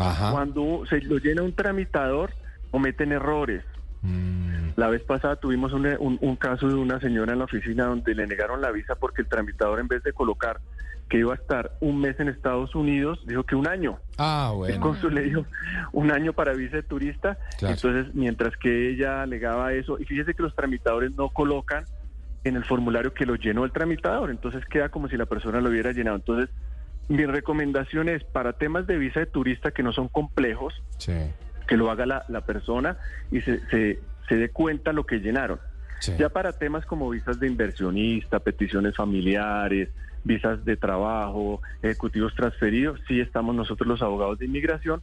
Ajá. 0.00 0.30
Cuando 0.32 0.84
se 0.88 1.00
lo 1.02 1.18
llena 1.18 1.42
un 1.42 1.52
tramitador, 1.54 2.30
cometen 2.70 3.12
errores. 3.12 3.64
Mm, 4.02 4.70
La 4.76 4.88
vez 4.88 5.02
pasada 5.02 5.34
tuvimos 5.36 5.72
un, 5.72 5.86
un- 5.98 6.18
un 6.20 6.36
caso 6.36 6.68
de 6.68 6.74
una 6.74 7.00
señora 7.00 7.32
en 7.32 7.40
la 7.40 7.46
oficina 7.46 7.86
donde 7.86 8.14
le 8.14 8.26
negaron 8.28 8.60
la 8.60 8.70
visa 8.70 8.94
porque 8.94 9.22
el 9.22 9.28
tramitador 9.28 9.80
en 9.80 9.88
vez 9.88 10.02
de 10.04 10.12
colocar 10.12 10.60
que 11.08 11.18
iba 11.18 11.32
a 11.32 11.36
estar 11.36 11.72
un 11.80 11.98
mes 12.00 12.20
en 12.20 12.28
Estados 12.28 12.74
Unidos, 12.76 13.18
dijo 13.26 13.42
que 13.42 13.56
un 13.56 13.66
año. 13.66 13.98
Ah, 14.18 14.50
El 14.52 14.56
bueno. 14.58 14.80
cónsul 14.80 15.14
le 15.14 15.22
dijo 15.22 15.46
un 15.92 16.12
año 16.12 16.32
para 16.34 16.52
visa 16.52 16.76
de 16.76 16.82
turista. 16.82 17.38
Claro. 17.58 17.74
Entonces, 17.74 18.14
mientras 18.14 18.56
que 18.58 18.90
ella 18.90 19.22
alegaba 19.22 19.72
eso, 19.72 19.98
y 19.98 20.04
fíjese 20.04 20.34
que 20.34 20.42
los 20.42 20.54
tramitadores 20.54 21.10
no 21.16 21.30
colocan 21.30 21.84
en 22.44 22.56
el 22.56 22.64
formulario 22.64 23.14
que 23.14 23.24
lo 23.26 23.34
llenó 23.36 23.64
el 23.64 23.72
tramitador, 23.72 24.30
entonces 24.30 24.64
queda 24.66 24.90
como 24.90 25.08
si 25.08 25.16
la 25.16 25.24
persona 25.26 25.60
lo 25.62 25.70
hubiera 25.70 25.92
llenado. 25.92 26.16
Entonces, 26.16 26.50
mi 27.08 27.24
recomendación 27.26 28.08
es 28.08 28.22
para 28.24 28.52
temas 28.54 28.86
de 28.86 28.98
visa 28.98 29.20
de 29.20 29.26
turista 29.26 29.70
que 29.70 29.82
no 29.82 29.92
son 29.92 30.08
complejos, 30.08 30.74
Sí, 30.98 31.12
que 31.66 31.76
lo 31.76 31.90
haga 31.90 32.06
la, 32.06 32.24
la 32.28 32.42
persona 32.42 32.96
y 33.30 33.40
se, 33.42 33.60
se, 33.68 33.98
se 34.28 34.36
dé 34.36 34.50
cuenta 34.50 34.92
lo 34.92 35.04
que 35.04 35.18
llenaron. 35.20 35.58
sí. 36.00 36.12
Ya 36.18 36.28
para 36.28 36.52
temas 36.52 36.84
como 36.86 37.08
visas 37.10 37.40
de 37.40 37.46
inversionista, 37.46 38.38
peticiones 38.40 38.94
familiares, 38.96 39.88
visas 40.24 40.64
de 40.64 40.76
trabajo, 40.76 41.62
ejecutivos 41.82 42.34
transferidos, 42.34 43.00
sí 43.08 43.20
estamos 43.20 43.54
nosotros 43.54 43.86
los 43.88 44.02
abogados 44.02 44.38
de 44.38 44.46
inmigración, 44.46 45.00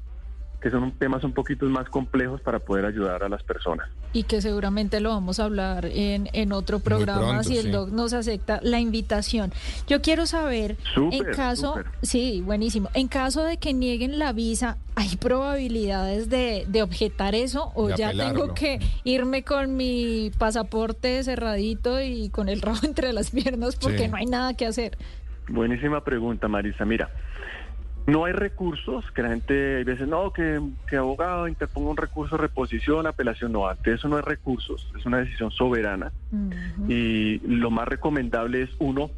que 0.66 0.72
son 0.72 0.92
temas 0.94 1.24
un 1.24 1.32
poquito 1.32 1.68
más 1.68 1.88
complejos 1.90 2.42
para 2.42 2.58
poder 2.58 2.86
ayudar 2.86 3.22
a 3.24 3.30
las 3.30 3.44
personas. 3.44 3.88
Y 4.14 4.24
que 4.24 4.42
seguramente 4.42 5.00
lo 5.00 5.10
vamos 5.12 5.40
a 5.40 5.44
hablar 5.44 5.86
en, 5.86 6.28
en 6.34 6.52
otro 6.54 6.80
programa 6.80 7.22
pronto, 7.22 7.44
si 7.44 7.58
el 7.60 7.66
sí. 7.66 7.70
doc 7.70 7.90
nos 7.92 8.14
acepta 8.14 8.60
la 8.64 8.80
invitación. 8.80 9.54
Yo 9.88 10.02
quiero 10.02 10.26
saber, 10.26 10.76
en 10.96 11.24
caso, 11.36 11.76
sí, 12.02 12.42
buenísimo, 12.44 12.90
en 12.96 13.08
caso 13.08 13.44
de 13.44 13.58
que 13.58 13.74
nieguen 13.76 14.18
la 14.18 14.34
visa, 14.34 14.78
¿hay 14.96 15.16
probabilidades 15.18 16.32
de, 16.32 16.66
de 16.68 16.82
objetar 16.82 17.36
eso 17.36 17.72
o 17.76 17.90
De 17.90 17.98
ya 17.98 18.08
apelarlo. 18.08 18.42
tengo 18.42 18.54
que 18.56 18.80
irme 19.04 19.44
con 19.44 19.78
mi 19.78 20.32
pasaporte 20.40 21.24
cerradito 21.24 22.02
y 22.02 22.30
con 22.30 22.50
el 22.50 22.60
rabo 22.64 22.80
entre 22.84 23.14
las 23.14 23.30
piernas 23.30 23.76
porque 23.76 24.06
Sí. 24.06 24.08
no 24.08 24.18
hay 24.18 24.26
nada 24.26 24.56
que 24.56 24.66
hacer? 24.66 24.98
Buenísima 25.48 26.04
pregunta, 26.04 26.48
Marisa. 26.48 26.86
Mira, 26.86 27.12
no 28.08 28.26
hay 28.26 28.34
recursos, 28.34 29.10
que 29.12 29.24
la 29.24 29.30
gente 29.30 29.82
a 29.82 29.84
veces, 29.84 30.08
no, 30.08 30.32
que, 30.32 30.62
que 30.88 30.98
abogado 30.98 31.48
interponga 31.48 31.90
un 31.90 31.98
recurso, 31.98 32.38
reposición, 32.38 33.08
apelación, 33.08 33.52
no, 33.52 33.68
ante 33.68 33.94
eso 33.94 34.08
no 34.08 34.18
hay 34.18 34.22
recursos, 34.22 34.92
es 34.98 35.06
una 35.06 35.18
decisión 35.20 35.52
soberana. 35.52 36.12
Y 36.88 37.40
lo 37.48 37.72
más 37.72 37.88
recomendable 37.88 38.64
es 38.64 38.70
uno 38.80 39.10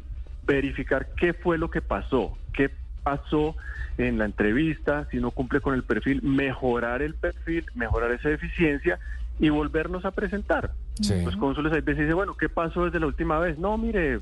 verificar 0.46 1.08
qué 1.16 1.34
fue 1.34 1.58
lo 1.58 1.70
que 1.70 1.82
pasó, 1.82 2.38
qué 2.54 2.70
pasó 3.02 3.56
en 3.98 4.18
la 4.18 4.24
entrevista, 4.24 5.06
si 5.10 5.18
no 5.18 5.32
cumple 5.32 5.60
con 5.60 5.74
el 5.74 5.82
perfil, 5.82 6.22
mejorar 6.22 7.02
el 7.02 7.14
perfil, 7.14 7.66
mejorar 7.74 8.12
esa 8.12 8.30
eficiencia 8.30 8.98
y 9.38 9.50
volvernos 9.50 10.04
a 10.04 10.12
presentar. 10.12 10.72
Sí. 11.00 11.24
Los 11.24 11.36
cónsules 11.36 11.72
a 11.72 11.76
veces 11.76 11.98
dicen, 11.98 12.14
bueno, 12.14 12.36
¿qué 12.36 12.48
pasó 12.48 12.84
desde 12.84 13.00
la 13.00 13.06
última 13.06 13.38
vez? 13.38 13.58
No, 13.58 13.78
mire, 13.78 14.20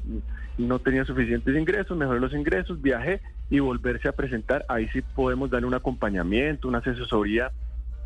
no 0.59 0.78
tenía 0.78 1.04
suficientes 1.04 1.54
ingresos, 1.56 1.97
mejoré 1.97 2.21
los 2.21 2.33
ingresos, 2.33 2.80
viajé 2.80 3.21
y 3.50 3.61
volverse 3.61 4.09
a 4.09 4.12
presentar. 4.12 4.64
Ahí 4.68 4.88
sí 4.88 5.02
podemos 5.02 5.50
darle 5.50 5.66
un 5.66 5.75
acompañamiento, 5.75 6.68
una 6.68 6.78
asesoría 6.78 7.50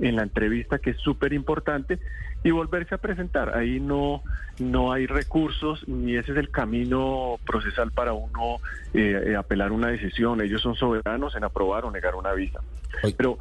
en 0.00 0.16
la 0.16 0.22
entrevista 0.22 0.78
que 0.78 0.90
es 0.90 0.96
súper 0.98 1.32
importante 1.32 1.98
y 2.42 2.50
volverse 2.50 2.94
a 2.94 2.98
presentar. 2.98 3.56
Ahí 3.56 3.80
no, 3.80 4.22
no 4.58 4.92
hay 4.92 5.06
recursos 5.06 5.86
ni 5.86 6.16
ese 6.16 6.32
es 6.32 6.38
el 6.38 6.50
camino 6.50 7.38
procesal 7.46 7.90
para 7.92 8.12
uno 8.12 8.56
eh, 8.94 9.34
apelar 9.38 9.72
una 9.72 9.88
decisión. 9.88 10.40
Ellos 10.40 10.62
son 10.62 10.74
soberanos 10.74 11.36
en 11.36 11.44
aprobar 11.44 11.84
o 11.84 11.90
negar 11.90 12.14
una 12.14 12.32
visa. 12.32 12.60
Pero 13.16 13.38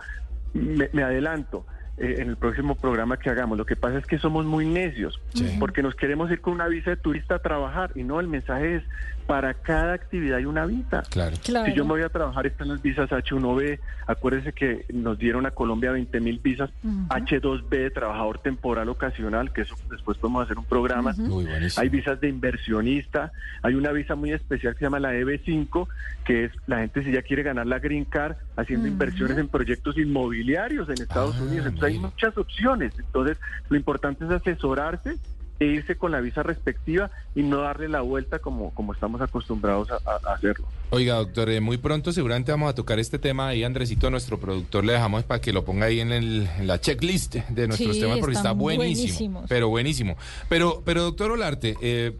me, 0.53 0.89
me 0.91 1.03
adelanto. 1.03 1.65
Eh, 2.00 2.15
en 2.20 2.29
el 2.29 2.38
próximo 2.38 2.75
programa 2.75 3.18
que 3.18 3.29
hagamos. 3.29 3.58
Lo 3.58 3.65
que 3.65 3.75
pasa 3.75 3.98
es 3.98 4.06
que 4.06 4.18
somos 4.18 4.46
muy 4.46 4.65
necios, 4.65 5.20
porque 5.60 5.84
nos 5.84 5.96
queremos 5.96 6.32
ir 6.32 6.41
con 6.41 6.53
una 6.53 6.68
visa 6.68 6.91
de 6.91 6.98
turista 6.98 7.36
a 7.36 7.39
trabajar 7.39 7.91
y 7.96 8.03
no, 8.03 8.20
el 8.20 8.27
mensaje 8.27 8.77
es 8.77 8.84
para 9.29 9.53
cada 9.53 9.93
actividad 9.93 10.39
hay 10.39 10.45
una 10.45 10.65
visa. 10.65 11.03
Claro. 11.12 11.38
Claro. 11.43 11.67
Si 11.67 11.75
yo 11.77 11.83
me 11.86 11.91
voy 11.91 12.01
a 12.01 12.09
trabajar, 12.09 12.48
están 12.48 12.69
las 12.69 12.81
visas 12.81 13.12
H1B. 13.12 13.77
Acuérdense 14.07 14.53
que 14.53 14.86
nos 14.91 15.19
dieron 15.19 15.45
a 15.45 15.51
Colombia 15.51 15.91
20 15.91 16.19
mil 16.19 16.39
visas 16.39 16.71
Ujú. 16.83 17.05
H2B 17.09 17.69
de 17.69 17.91
trabajador 17.91 18.39
temporal 18.39 18.89
ocasional, 18.89 19.53
que 19.53 19.62
eso 19.62 19.75
después 19.91 20.17
podemos 20.17 20.45
hacer 20.45 20.57
un 20.57 20.65
programa. 20.65 21.13
Uy, 21.15 21.45
buenísimo. 21.45 21.83
Hay 21.83 21.89
visas 21.89 22.19
de 22.19 22.27
inversionista, 22.27 23.31
hay 23.62 23.75
una 23.75 23.91
visa 23.91 24.15
muy 24.15 24.31
especial 24.31 24.74
que 24.74 24.79
se 24.79 24.86
llama 24.86 25.00
la 25.00 25.13
EB5, 25.13 25.88
que 26.25 26.45
es 26.45 26.51
la 26.65 26.79
gente 26.79 27.03
si 27.03 27.12
ya 27.12 27.21
quiere 27.21 27.43
ganar 27.43 27.67
la 27.67 27.77
Green 27.77 28.05
Card 28.05 28.36
haciendo 28.55 28.88
inversiones 28.88 29.38
en 29.38 29.48
proyectos 29.48 29.95
inmobiliarios 30.00 30.89
en 30.89 30.95
Estados 31.03 31.36
Ah, 31.39 31.43
Unidos. 31.43 31.67
Entonces 31.67 31.93
hay 31.95 32.00
muchas 32.00 32.36
opciones. 32.36 32.93
Entonces 32.98 33.38
lo 33.69 33.77
importante 33.77 34.25
es 34.25 34.31
asesorarse 34.31 35.17
e 35.60 35.66
irse 35.66 35.96
con 35.98 36.12
la 36.12 36.22
visa 36.22 36.42
respectiva 36.42 37.12
y 37.36 37.44
no 37.44 37.62
darle 37.62 37.89
la 37.89 38.01
vuelta 38.01 38.39
como, 38.39 38.74
como 38.74 38.94
estamos 38.94 39.20
acostumbrados 39.22 39.89
a, 39.92 40.34
hacerlo. 40.34 40.66
Oiga, 40.92 41.16
doctor, 41.16 41.50
eh, 41.50 41.60
muy 41.60 41.78
pronto 41.78 42.12
seguramente 42.13 42.51
vamos 42.51 42.70
a 42.70 42.75
tocar 42.75 42.98
este 42.98 43.20
tema 43.20 43.50
ahí, 43.50 43.63
Andresito, 43.63 44.10
nuestro 44.10 44.39
productor, 44.39 44.86
le 44.86 44.94
dejamos 44.94 45.24
para 45.25 45.42
que 45.42 45.51
lo 45.51 45.66
ponga 45.66 45.88
ahí 45.88 46.00
en, 46.00 46.12
el- 46.13 46.48
en 46.58 46.68
la 46.68 46.80
checklist 46.80 47.36
de 47.36 47.68
nuestros 47.68 47.96
Sí, 47.96 48.01
temas 48.01 48.20
porque 48.20 48.36
está 48.38 48.54
buenísimo. 48.54 49.08
buenísimos. 49.08 49.46
Pero 49.50 49.68
buenísimo. 49.70 50.18
Pero, 50.48 50.82
pero 50.86 51.04
doctor 51.04 51.32
Olarte, 51.32 51.75
eh, 51.82 52.16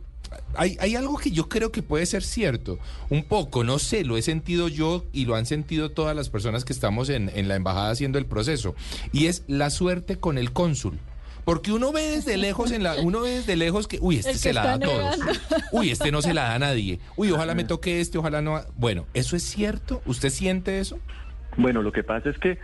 hay, 0.56 0.78
hay 0.80 0.96
algo 0.96 1.18
que 1.18 1.32
yo 1.32 1.48
creo 1.50 1.72
que 1.72 1.82
puede 1.82 2.06
ser 2.06 2.24
cierto, 2.24 2.78
un 3.10 3.24
poco, 3.24 3.64
no 3.64 3.80
sé, 3.80 4.04
lo 4.04 4.18
he 4.18 4.22
sentido 4.22 4.68
yo 4.68 5.06
y 5.14 5.26
lo 5.26 5.36
han 5.36 5.46
sentido 5.46 5.90
todas 5.92 6.16
las 6.16 6.30
personas 6.30 6.66
que 6.66 6.74
estamos 6.74 7.10
en, 7.10 7.32
en 7.34 7.48
la 7.48 7.56
embajada 7.56 7.90
haciendo 7.92 8.20
el 8.20 8.26
proceso, 8.26 8.76
y 9.14 9.28
es 9.28 9.44
la 9.48 9.70
suerte 9.70 10.18
con 10.18 10.38
el 10.38 10.52
cónsul. 10.52 11.00
Porque 11.46 11.72
uno 11.72 11.92
ve 11.92 12.04
desde 12.04 12.38
lejos 12.38 12.72
en 12.72 12.84
la, 12.84 12.96
uno 13.02 13.22
ve 13.22 13.32
desde 13.32 13.56
lejos 13.56 13.88
que, 13.88 13.98
uy, 14.02 14.18
este 14.18 14.32
que 14.34 14.38
se 14.38 14.54
la 14.54 14.64
da 14.64 14.74
a 14.74 14.80
todos. 14.80 15.20
Uy, 15.72 15.92
este 15.92 16.12
no 16.12 16.22
se 16.22 16.34
la 16.34 16.44
da 16.44 16.56
a 16.56 16.60
nadie. 16.60 17.00
Uy, 17.16 17.32
ojalá 17.32 17.56
me 17.56 17.64
toque 17.64 18.02
este, 18.02 18.18
ojalá 18.18 18.42
no. 18.42 18.62
Bueno, 18.76 19.06
¿eso 19.14 19.36
es 19.36 19.44
cierto? 19.44 20.02
¿Usted 20.06 20.30
siente 20.30 20.80
eso? 20.80 21.00
Bueno, 21.58 21.82
lo 21.82 21.92
que 21.92 22.04
pasa 22.04 22.30
es 22.30 22.38
que 22.38 22.58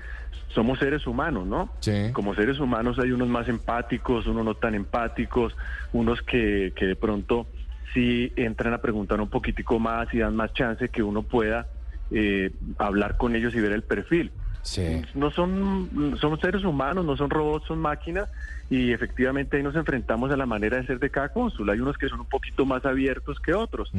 somos 0.50 0.80
seres 0.80 1.06
humanos, 1.06 1.46
¿no? 1.46 1.72
Sí. 1.82 2.12
Como 2.14 2.34
seres 2.34 2.60
humanos 2.60 2.98
hay 3.00 3.12
unos 3.12 3.28
más 3.28 3.48
empáticos, 3.50 4.26
unos 4.26 4.46
no 4.46 4.56
tan 4.56 4.74
empáticos, 4.74 5.56
unos 5.92 6.22
que, 6.22 6.74
que 6.76 6.86
de 6.86 6.96
pronto 6.96 7.48
sí 7.94 8.32
entran 8.36 8.74
a 8.74 8.80
preguntar 8.80 9.20
un 9.22 9.30
poquitico 9.30 9.80
más 9.80 10.14
y 10.14 10.20
dan 10.20 10.36
más 10.36 10.54
chance 10.54 10.90
que 10.90 11.02
uno 11.02 11.24
pueda 11.24 11.68
eh, 12.12 12.52
hablar 12.78 13.18
con 13.18 13.36
ellos 13.36 13.56
y 13.56 13.60
ver 13.60 13.72
el 13.72 13.84
perfil. 13.84 14.32
Sí. 14.62 15.02
No 15.14 15.32
son, 15.32 16.18
son 16.20 16.40
seres 16.40 16.64
humanos, 16.64 17.06
no 17.06 17.16
son 17.18 17.30
robots, 17.30 17.68
son 17.68 17.80
máquinas 17.80 18.30
y 18.70 18.92
efectivamente 18.92 19.58
ahí 19.58 19.64
nos 19.64 19.76
enfrentamos 19.76 20.32
a 20.32 20.38
la 20.38 20.46
manera 20.46 20.78
de 20.78 20.88
ser 20.88 21.00
de 21.00 21.10
cada 21.12 21.30
cónsul. 21.30 21.70
Hay 21.70 21.80
unos 21.80 21.98
que 21.98 22.10
son 22.10 22.20
un 22.22 22.26
poquito 22.26 22.66
más 22.66 22.84
abiertos 22.86 23.40
que 23.40 23.54
otros 23.54 23.90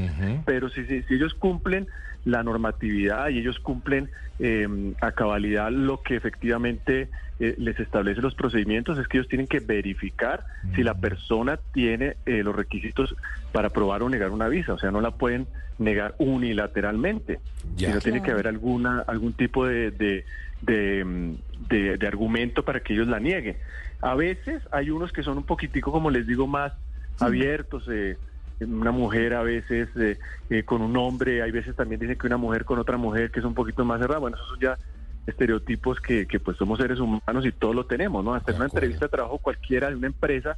pero 0.44 0.68
si, 0.70 0.84
si, 0.86 1.02
si 1.04 1.14
ellos 1.14 1.34
cumplen 1.34 1.86
la 2.24 2.42
normatividad 2.42 3.28
y 3.28 3.38
ellos 3.38 3.58
cumplen 3.60 4.10
eh, 4.40 4.66
a 5.00 5.12
cabalidad 5.12 5.70
lo 5.70 6.02
que 6.02 6.16
efectivamente 6.16 7.08
eh, 7.38 7.54
les 7.58 7.78
establece 7.78 8.20
los 8.20 8.34
procedimientos, 8.34 8.98
es 8.98 9.06
que 9.08 9.18
ellos 9.18 9.28
tienen 9.28 9.46
que 9.46 9.60
verificar 9.60 10.44
si 10.74 10.82
la 10.82 10.94
persona 10.94 11.58
tiene 11.72 12.16
eh, 12.26 12.42
los 12.42 12.54
requisitos 12.56 13.14
para 13.52 13.68
aprobar 13.68 14.02
o 14.02 14.08
negar 14.08 14.30
una 14.30 14.48
visa, 14.48 14.72
o 14.72 14.78
sea, 14.78 14.90
no 14.90 15.00
la 15.00 15.12
pueden 15.12 15.46
negar 15.78 16.14
unilateralmente, 16.18 17.38
Ya. 17.76 17.88
sino 17.88 18.00
tiene 18.00 18.22
que 18.22 18.30
haber 18.30 18.48
alguna 18.48 19.00
algún 19.06 19.34
tipo 19.34 19.66
de, 19.66 19.90
de, 19.90 20.24
de, 20.62 21.04
mm, 21.04 21.34
de- 21.68 21.96
de 21.98 22.06
argumento 22.06 22.64
para 22.64 22.80
que 22.80 22.94
ellos 22.94 23.06
la 23.08 23.20
nieguen. 23.20 23.56
A 24.00 24.14
veces 24.14 24.62
hay 24.72 24.90
unos 24.90 25.12
que 25.12 25.22
son 25.22 25.38
un 25.38 25.44
poquitico, 25.44 25.90
como 25.92 26.10
les 26.10 26.26
digo, 26.26 26.46
más 26.46 26.72
abiertos. 27.18 27.84
eh, 27.88 28.16
una 28.60 28.90
mujer 28.90 29.34
a 29.34 29.42
veces 29.42 29.88
eh, 29.96 30.18
eh, 30.48 30.62
con 30.64 30.80
un 30.80 30.96
hombre, 30.96 31.42
hay 31.42 31.50
veces 31.50 31.76
también 31.76 32.00
dicen 32.00 32.16
que 32.16 32.26
una 32.26 32.38
mujer 32.38 32.64
con 32.64 32.78
otra 32.78 32.96
mujer 32.96 33.30
que 33.30 33.40
es 33.40 33.46
un 33.46 33.54
poquito 33.54 33.84
más 33.84 34.00
cerrada. 34.00 34.20
Bueno, 34.20 34.36
esos 34.36 34.48
son 34.48 34.60
ya 34.60 34.78
estereotipos 35.26 36.00
que, 36.00 36.26
que 36.26 36.40
pues 36.40 36.56
somos 36.56 36.78
seres 36.78 37.00
humanos 37.00 37.44
y 37.44 37.52
todos 37.52 37.74
lo 37.74 37.86
tenemos, 37.86 38.24
¿no? 38.24 38.34
Hasta 38.34 38.52
en 38.52 38.58
una 38.58 38.66
entrevista 38.66 39.06
de 39.06 39.10
trabajo 39.10 39.38
cualquiera 39.38 39.90
de 39.90 39.96
una 39.96 40.06
empresa, 40.06 40.56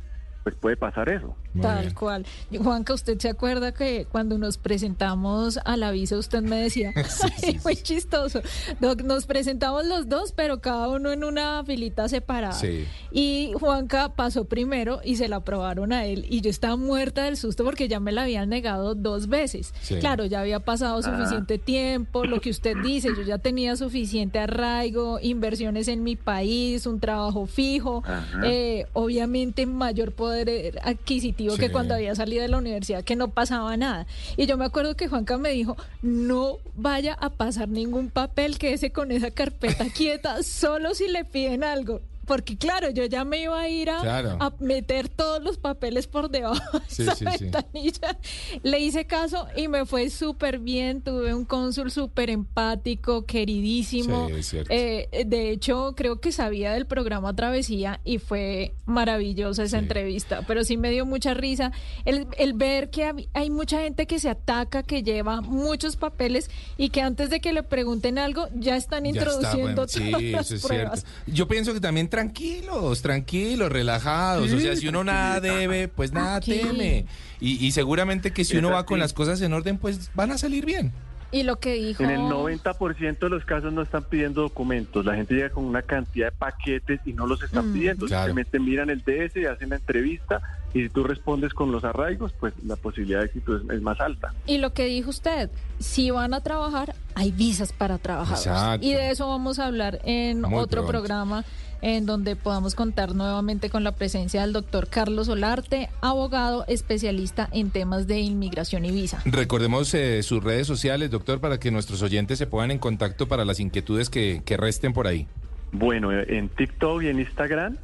pues 0.49 0.61
puede 0.61 0.77
pasar 0.79 1.11
eso. 1.11 1.37
Tal 1.61 1.93
cual. 1.93 2.25
Y, 2.51 2.57
Juanca, 2.57 2.95
¿usted 2.95 3.19
se 3.19 3.29
acuerda 3.29 3.73
que 3.73 4.07
cuando 4.11 4.39
nos 4.39 4.57
presentamos 4.57 5.59
a 5.65 5.77
la 5.77 5.91
visa 5.91 6.17
usted 6.17 6.41
me 6.41 6.57
decía, 6.57 6.93
"Ay, 7.43 7.59
muy 7.65 7.77
chistoso, 7.77 8.41
Doc, 8.81 9.03
nos 9.03 9.27
presentamos 9.27 9.85
los 9.85 10.09
dos, 10.09 10.33
pero 10.33 10.61
cada 10.61 10.89
uno 10.89 11.13
en 11.13 11.25
una 11.25 11.63
filita 11.65 12.09
separada. 12.09 12.55
Sí. 12.55 12.87
Y 13.11 13.53
Juanca 13.61 14.15
pasó 14.15 14.47
primero 14.47 15.01
y 15.05 15.17
se 15.17 15.29
la 15.29 15.37
aprobaron 15.37 15.93
a 15.93 16.07
él. 16.07 16.25
Y 16.31 16.41
yo 16.41 16.49
estaba 16.49 16.77
muerta 16.77 17.25
del 17.25 17.37
susto 17.37 17.65
porque 17.65 17.89
ya 17.89 18.01
me 18.01 18.13
la 18.13 18.23
habían 18.23 18.49
negado 18.49 18.95
dos 18.95 19.29
veces. 19.29 19.75
Sí. 19.83 19.97
Claro, 19.97 20.25
ya 20.25 20.41
había 20.41 20.61
pasado 20.61 21.03
suficiente 21.03 21.59
tiempo, 21.59 22.25
lo 22.25 22.41
que 22.41 22.51
usted 22.51 22.75
dice, 22.83 23.09
yo 23.17 23.23
ya 23.23 23.39
tenía 23.39 23.77
suficiente 23.77 24.39
arraigo, 24.39 25.19
inversiones 25.21 25.89
en 25.89 26.03
mi 26.05 26.17
país, 26.17 26.87
un 26.87 27.01
trabajo 27.01 27.47
fijo, 27.47 28.03
eh, 28.45 28.87
obviamente 28.93 29.67
mayor 29.67 30.13
poder 30.13 30.38
adquisitivo 30.83 31.55
Sí. 31.55 31.61
que 31.61 31.71
cuando 31.73 31.95
había 31.95 32.15
salido 32.15 32.43
de 32.43 32.49
la 32.49 32.59
universidad, 32.59 33.05
que 33.05 33.17
no 33.17 33.29
pasaba 33.31 33.77
nada. 33.77 34.07
Y 34.37 34.47
yo 34.47 34.57
me 34.57 34.65
acuerdo 34.65 34.97
que 34.97 35.09
Juanca 35.09 35.39
me 35.39 35.51
dijo, 35.51 35.77
no 36.03 36.59
vaya 36.75 37.15
a 37.15 37.31
pasar 37.31 37.69
ningún 37.69 38.11
papel, 38.11 38.59
quédese 38.59 38.91
con 38.93 39.11
esa 39.13 39.31
carpeta 39.31 39.87
quieta, 39.97 40.43
solo 40.43 40.95
si 40.95 41.09
le 41.09 41.25
piden 41.25 41.65
algo. 41.65 42.01
Porque 42.29 42.57
claro, 42.57 42.91
yo 42.91 43.05
ya 43.07 43.25
me 43.25 43.41
iba 43.41 43.59
a 43.59 43.69
ir 43.69 43.91
a, 43.91 44.01
Claro. 44.03 44.37
a 44.39 44.53
meter 44.61 45.09
todos 45.09 45.43
los 45.43 45.59
papeles 45.59 46.07
por 46.07 46.31
debajo 46.31 46.79
de 46.79 46.85
Sí, 46.89 47.03
esa 47.03 47.17
sí, 47.17 47.25
sí. 47.39 47.45
ventanilla. 47.47 48.19
Le 48.63 48.79
hice 48.79 49.07
caso 49.07 49.49
y 49.57 49.67
me 49.67 49.85
fue 49.87 50.11
súper 50.11 50.59
bien. 50.61 51.01
Tuve 51.03 51.35
un 51.35 51.45
cónsul 51.45 51.91
súper 51.91 52.31
empático, 52.31 53.25
queridísimo. 53.27 54.29
Sí, 54.29 54.35
es 54.35 54.47
cierto. 54.47 54.71
Eh, 54.73 55.09
de 55.27 55.51
hecho, 55.51 55.95
creo 55.97 56.21
que 56.21 56.31
sabía 56.31 56.73
del 56.73 56.87
programa 56.87 57.35
Travesía 57.35 58.01
y 58.05 58.19
fue 58.19 58.75
maravillosa 58.87 59.63
esa 59.65 59.79
Sí. 59.79 59.83
entrevista. 59.85 60.43
Pero 60.47 60.65
sí 60.65 60.77
me 60.77 60.91
dio 60.91 61.07
mucha 61.07 61.33
risa 61.35 61.73
el, 62.05 62.27
el 62.37 62.53
ver 62.53 62.91
que 62.91 63.27
hay 63.33 63.51
mucha 63.51 63.81
gente 63.81 64.07
que 64.07 64.19
se 64.19 64.29
ataca, 64.29 64.83
que 64.83 65.03
lleva 65.03 65.41
muchos 65.41 65.97
papeles 65.97 66.51
y 66.77 66.91
que 66.91 67.01
antes 67.01 67.31
de 67.31 67.41
que 67.41 67.53
le 67.53 67.63
pregunten 67.63 68.19
algo 68.19 68.49
ya 68.55 68.77
están 68.77 69.05
Ya 69.05 69.11
está, 69.11 69.19
introduciendo 69.21 69.65
bueno, 69.87 69.89
sí, 69.89 70.11
todas 70.11 70.23
las 70.23 70.51
es 70.51 70.63
pruebas. 70.67 71.01
cierto. 71.01 71.33
Yo 71.33 71.49
pienso 71.49 71.73
que 71.73 71.81
también 71.81 72.09
tranquilos, 72.23 73.03
tranquilos, 73.03 73.71
relajados. 73.71 74.53
O 74.53 74.59
sea, 74.59 74.75
si 74.77 74.89
uno 74.89 75.05
nada 75.05 75.41
debe, 75.41 75.89
pues 75.89 76.13
nada 76.13 76.41
teme. 76.41 77.07
Y, 77.41 77.65
y 77.65 77.71
seguramente 77.73 78.33
que 78.33 78.45
si 78.45 78.57
uno 78.57 78.71
va 78.71 78.85
con 78.85 78.99
las 78.99 79.13
cosas 79.13 79.41
en 79.41 79.53
orden, 79.53 79.79
pues 79.79 80.11
van 80.15 80.33
a 80.33 80.39
salir 80.39 80.65
bien. 80.67 80.93
Y 81.31 81.43
lo 81.43 81.57
que 81.61 81.75
dijo... 81.75 82.03
En 82.03 82.11
el 82.11 82.21
90% 82.23 83.19
de 83.19 83.29
los 83.29 83.45
casos 83.45 83.71
no 83.73 83.83
están 83.83 84.03
pidiendo 84.05 84.41
documentos. 84.41 85.05
La 85.05 85.15
gente 85.15 85.35
llega 85.35 85.51
con 85.51 85.65
una 85.67 85.83
cantidad 85.83 86.29
de 86.29 86.33
paquetes 86.33 87.01
y 87.05 87.13
no 87.13 87.27
los 87.27 87.43
están 87.43 87.71
Mm. 87.71 87.73
pidiendo. 87.75 88.07
Claro. 88.07 88.25
Simplemente 88.27 88.59
miran 88.59 88.89
el 88.91 89.03
DS, 89.05 89.47
hacen 89.47 89.69
la 89.69 89.77
entrevista 89.77 90.41
y 90.75 90.83
si 90.83 90.89
tú 90.89 91.05
respondes 91.05 91.55
con 91.55 91.73
los 91.73 91.85
arraigos, 91.85 92.33
pues 92.39 92.53
la 92.65 92.77
posibilidad 92.77 93.21
de 93.21 93.27
éxito 93.27 93.57
es, 93.57 93.63
es 93.71 93.83
más 93.83 94.01
alta. 94.01 94.35
Y 94.47 94.59
lo 94.59 94.73
que 94.73 94.85
dijo 94.85 95.11
usted, 95.11 95.51
si 95.79 96.11
van 96.11 96.35
a 96.35 96.41
trabajar, 96.43 96.95
hay 97.15 97.33
visas 97.33 97.73
para 97.73 97.99
trabajar. 97.99 98.37
Exacto. 98.37 98.87
Y 98.87 98.93
de 98.93 99.11
eso 99.11 99.29
vamos 99.29 99.59
a 99.59 99.67
hablar 99.67 100.01
en 100.05 100.43
Muy 100.43 100.55
otro 100.55 100.83
pronto. 100.83 100.91
programa 100.91 101.45
en 101.81 102.07
donde 102.07 102.35
podamos 102.37 102.75
contar 102.75 103.15
nuevamente 103.15 103.71
con 103.71 103.85
la 103.85 103.93
presencia 103.93 104.41
del 104.43 104.53
doctor 104.53 104.89
Carlos 104.89 105.29
Olarte, 105.29 105.89
abogado 106.01 106.65
especialista 106.67 107.49
en 107.53 107.71
temas 107.71 108.07
de 108.07 108.19
inmigración 108.21 108.85
y 108.85 108.91
visa. 108.91 109.23
Recordemos 109.25 109.95
eh, 109.95 110.23
sus 110.23 110.43
redes 110.43 110.67
sociales, 110.67 111.11
doctor, 111.11 111.41
para 111.41 111.59
que 111.59 111.71
nuestros 111.71 112.03
oyentes 112.03 112.39
se 112.39 112.47
pongan 112.47 112.73
en 112.73 112.79
contacto 112.79 113.29
para 113.29 113.45
las 113.45 113.61
inquietudes 113.61 114.11
que, 114.11 114.43
que 114.45 114.57
resten 114.57 114.93
por 114.93 115.07
ahí. 115.07 115.29
Bueno, 115.71 116.11
en 116.13 116.49
TikTok 116.49 117.03
y 117.03 117.09
en 117.09 117.21
Instagram, 117.21 117.77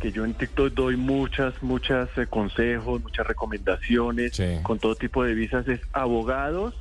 que 0.00 0.12
yo 0.12 0.24
en 0.24 0.34
TikTok 0.34 0.72
doy 0.74 0.96
muchas, 0.96 1.60
muchas 1.62 2.08
eh, 2.16 2.26
consejos, 2.28 3.02
muchas 3.02 3.26
recomendaciones 3.26 4.32
Sí. 4.36 4.44
con 4.62 4.78
todo 4.78 4.94
tipo 4.94 5.24
de 5.24 5.34
visas, 5.34 5.66
es 5.68 5.80
abogados, 5.92 6.74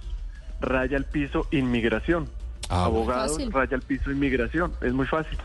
raya 0.61 0.97
al 0.97 1.05
piso, 1.05 1.47
inmigración. 1.51 2.29
Ah, 2.69 2.85
abogados, 2.85 3.33
Fácil. 3.37 3.51
raya 3.51 3.75
al 3.75 3.81
piso, 3.81 4.11
inmigración. 4.11 4.73
Es 4.81 4.93
muy 4.93 5.05
fácil. 5.07 5.37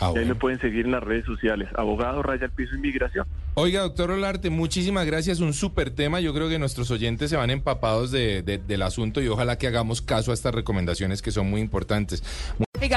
Ah, 0.00 0.12
y 0.14 0.18
ahí 0.18 0.24
me 0.26 0.36
pueden 0.36 0.60
seguir 0.60 0.84
en 0.86 0.92
las 0.92 1.02
redes 1.02 1.24
sociales. 1.24 1.68
Abogado, 1.74 2.22
raya 2.22 2.44
al 2.44 2.52
piso, 2.52 2.76
inmigración. 2.76 3.26
Oiga, 3.54 3.80
doctor 3.80 4.12
Olarte, 4.12 4.48
muchísimas 4.48 5.04
gracias. 5.06 5.40
Un 5.40 5.52
súper 5.52 5.90
tema. 5.90 6.20
Yo 6.20 6.32
creo 6.32 6.48
que 6.48 6.60
nuestros 6.60 6.92
oyentes 6.92 7.30
se 7.30 7.36
van 7.36 7.50
empapados 7.50 8.12
de- 8.12 8.42
de- 8.42 8.58
del 8.58 8.82
asunto 8.82 9.20
y 9.20 9.26
ojalá 9.26 9.58
que 9.58 9.66
hagamos 9.66 10.00
caso 10.00 10.30
a 10.30 10.34
estas 10.34 10.54
recomendaciones 10.54 11.20
que 11.20 11.32
son 11.32 11.50
muy 11.50 11.60
importantes. 11.60 12.22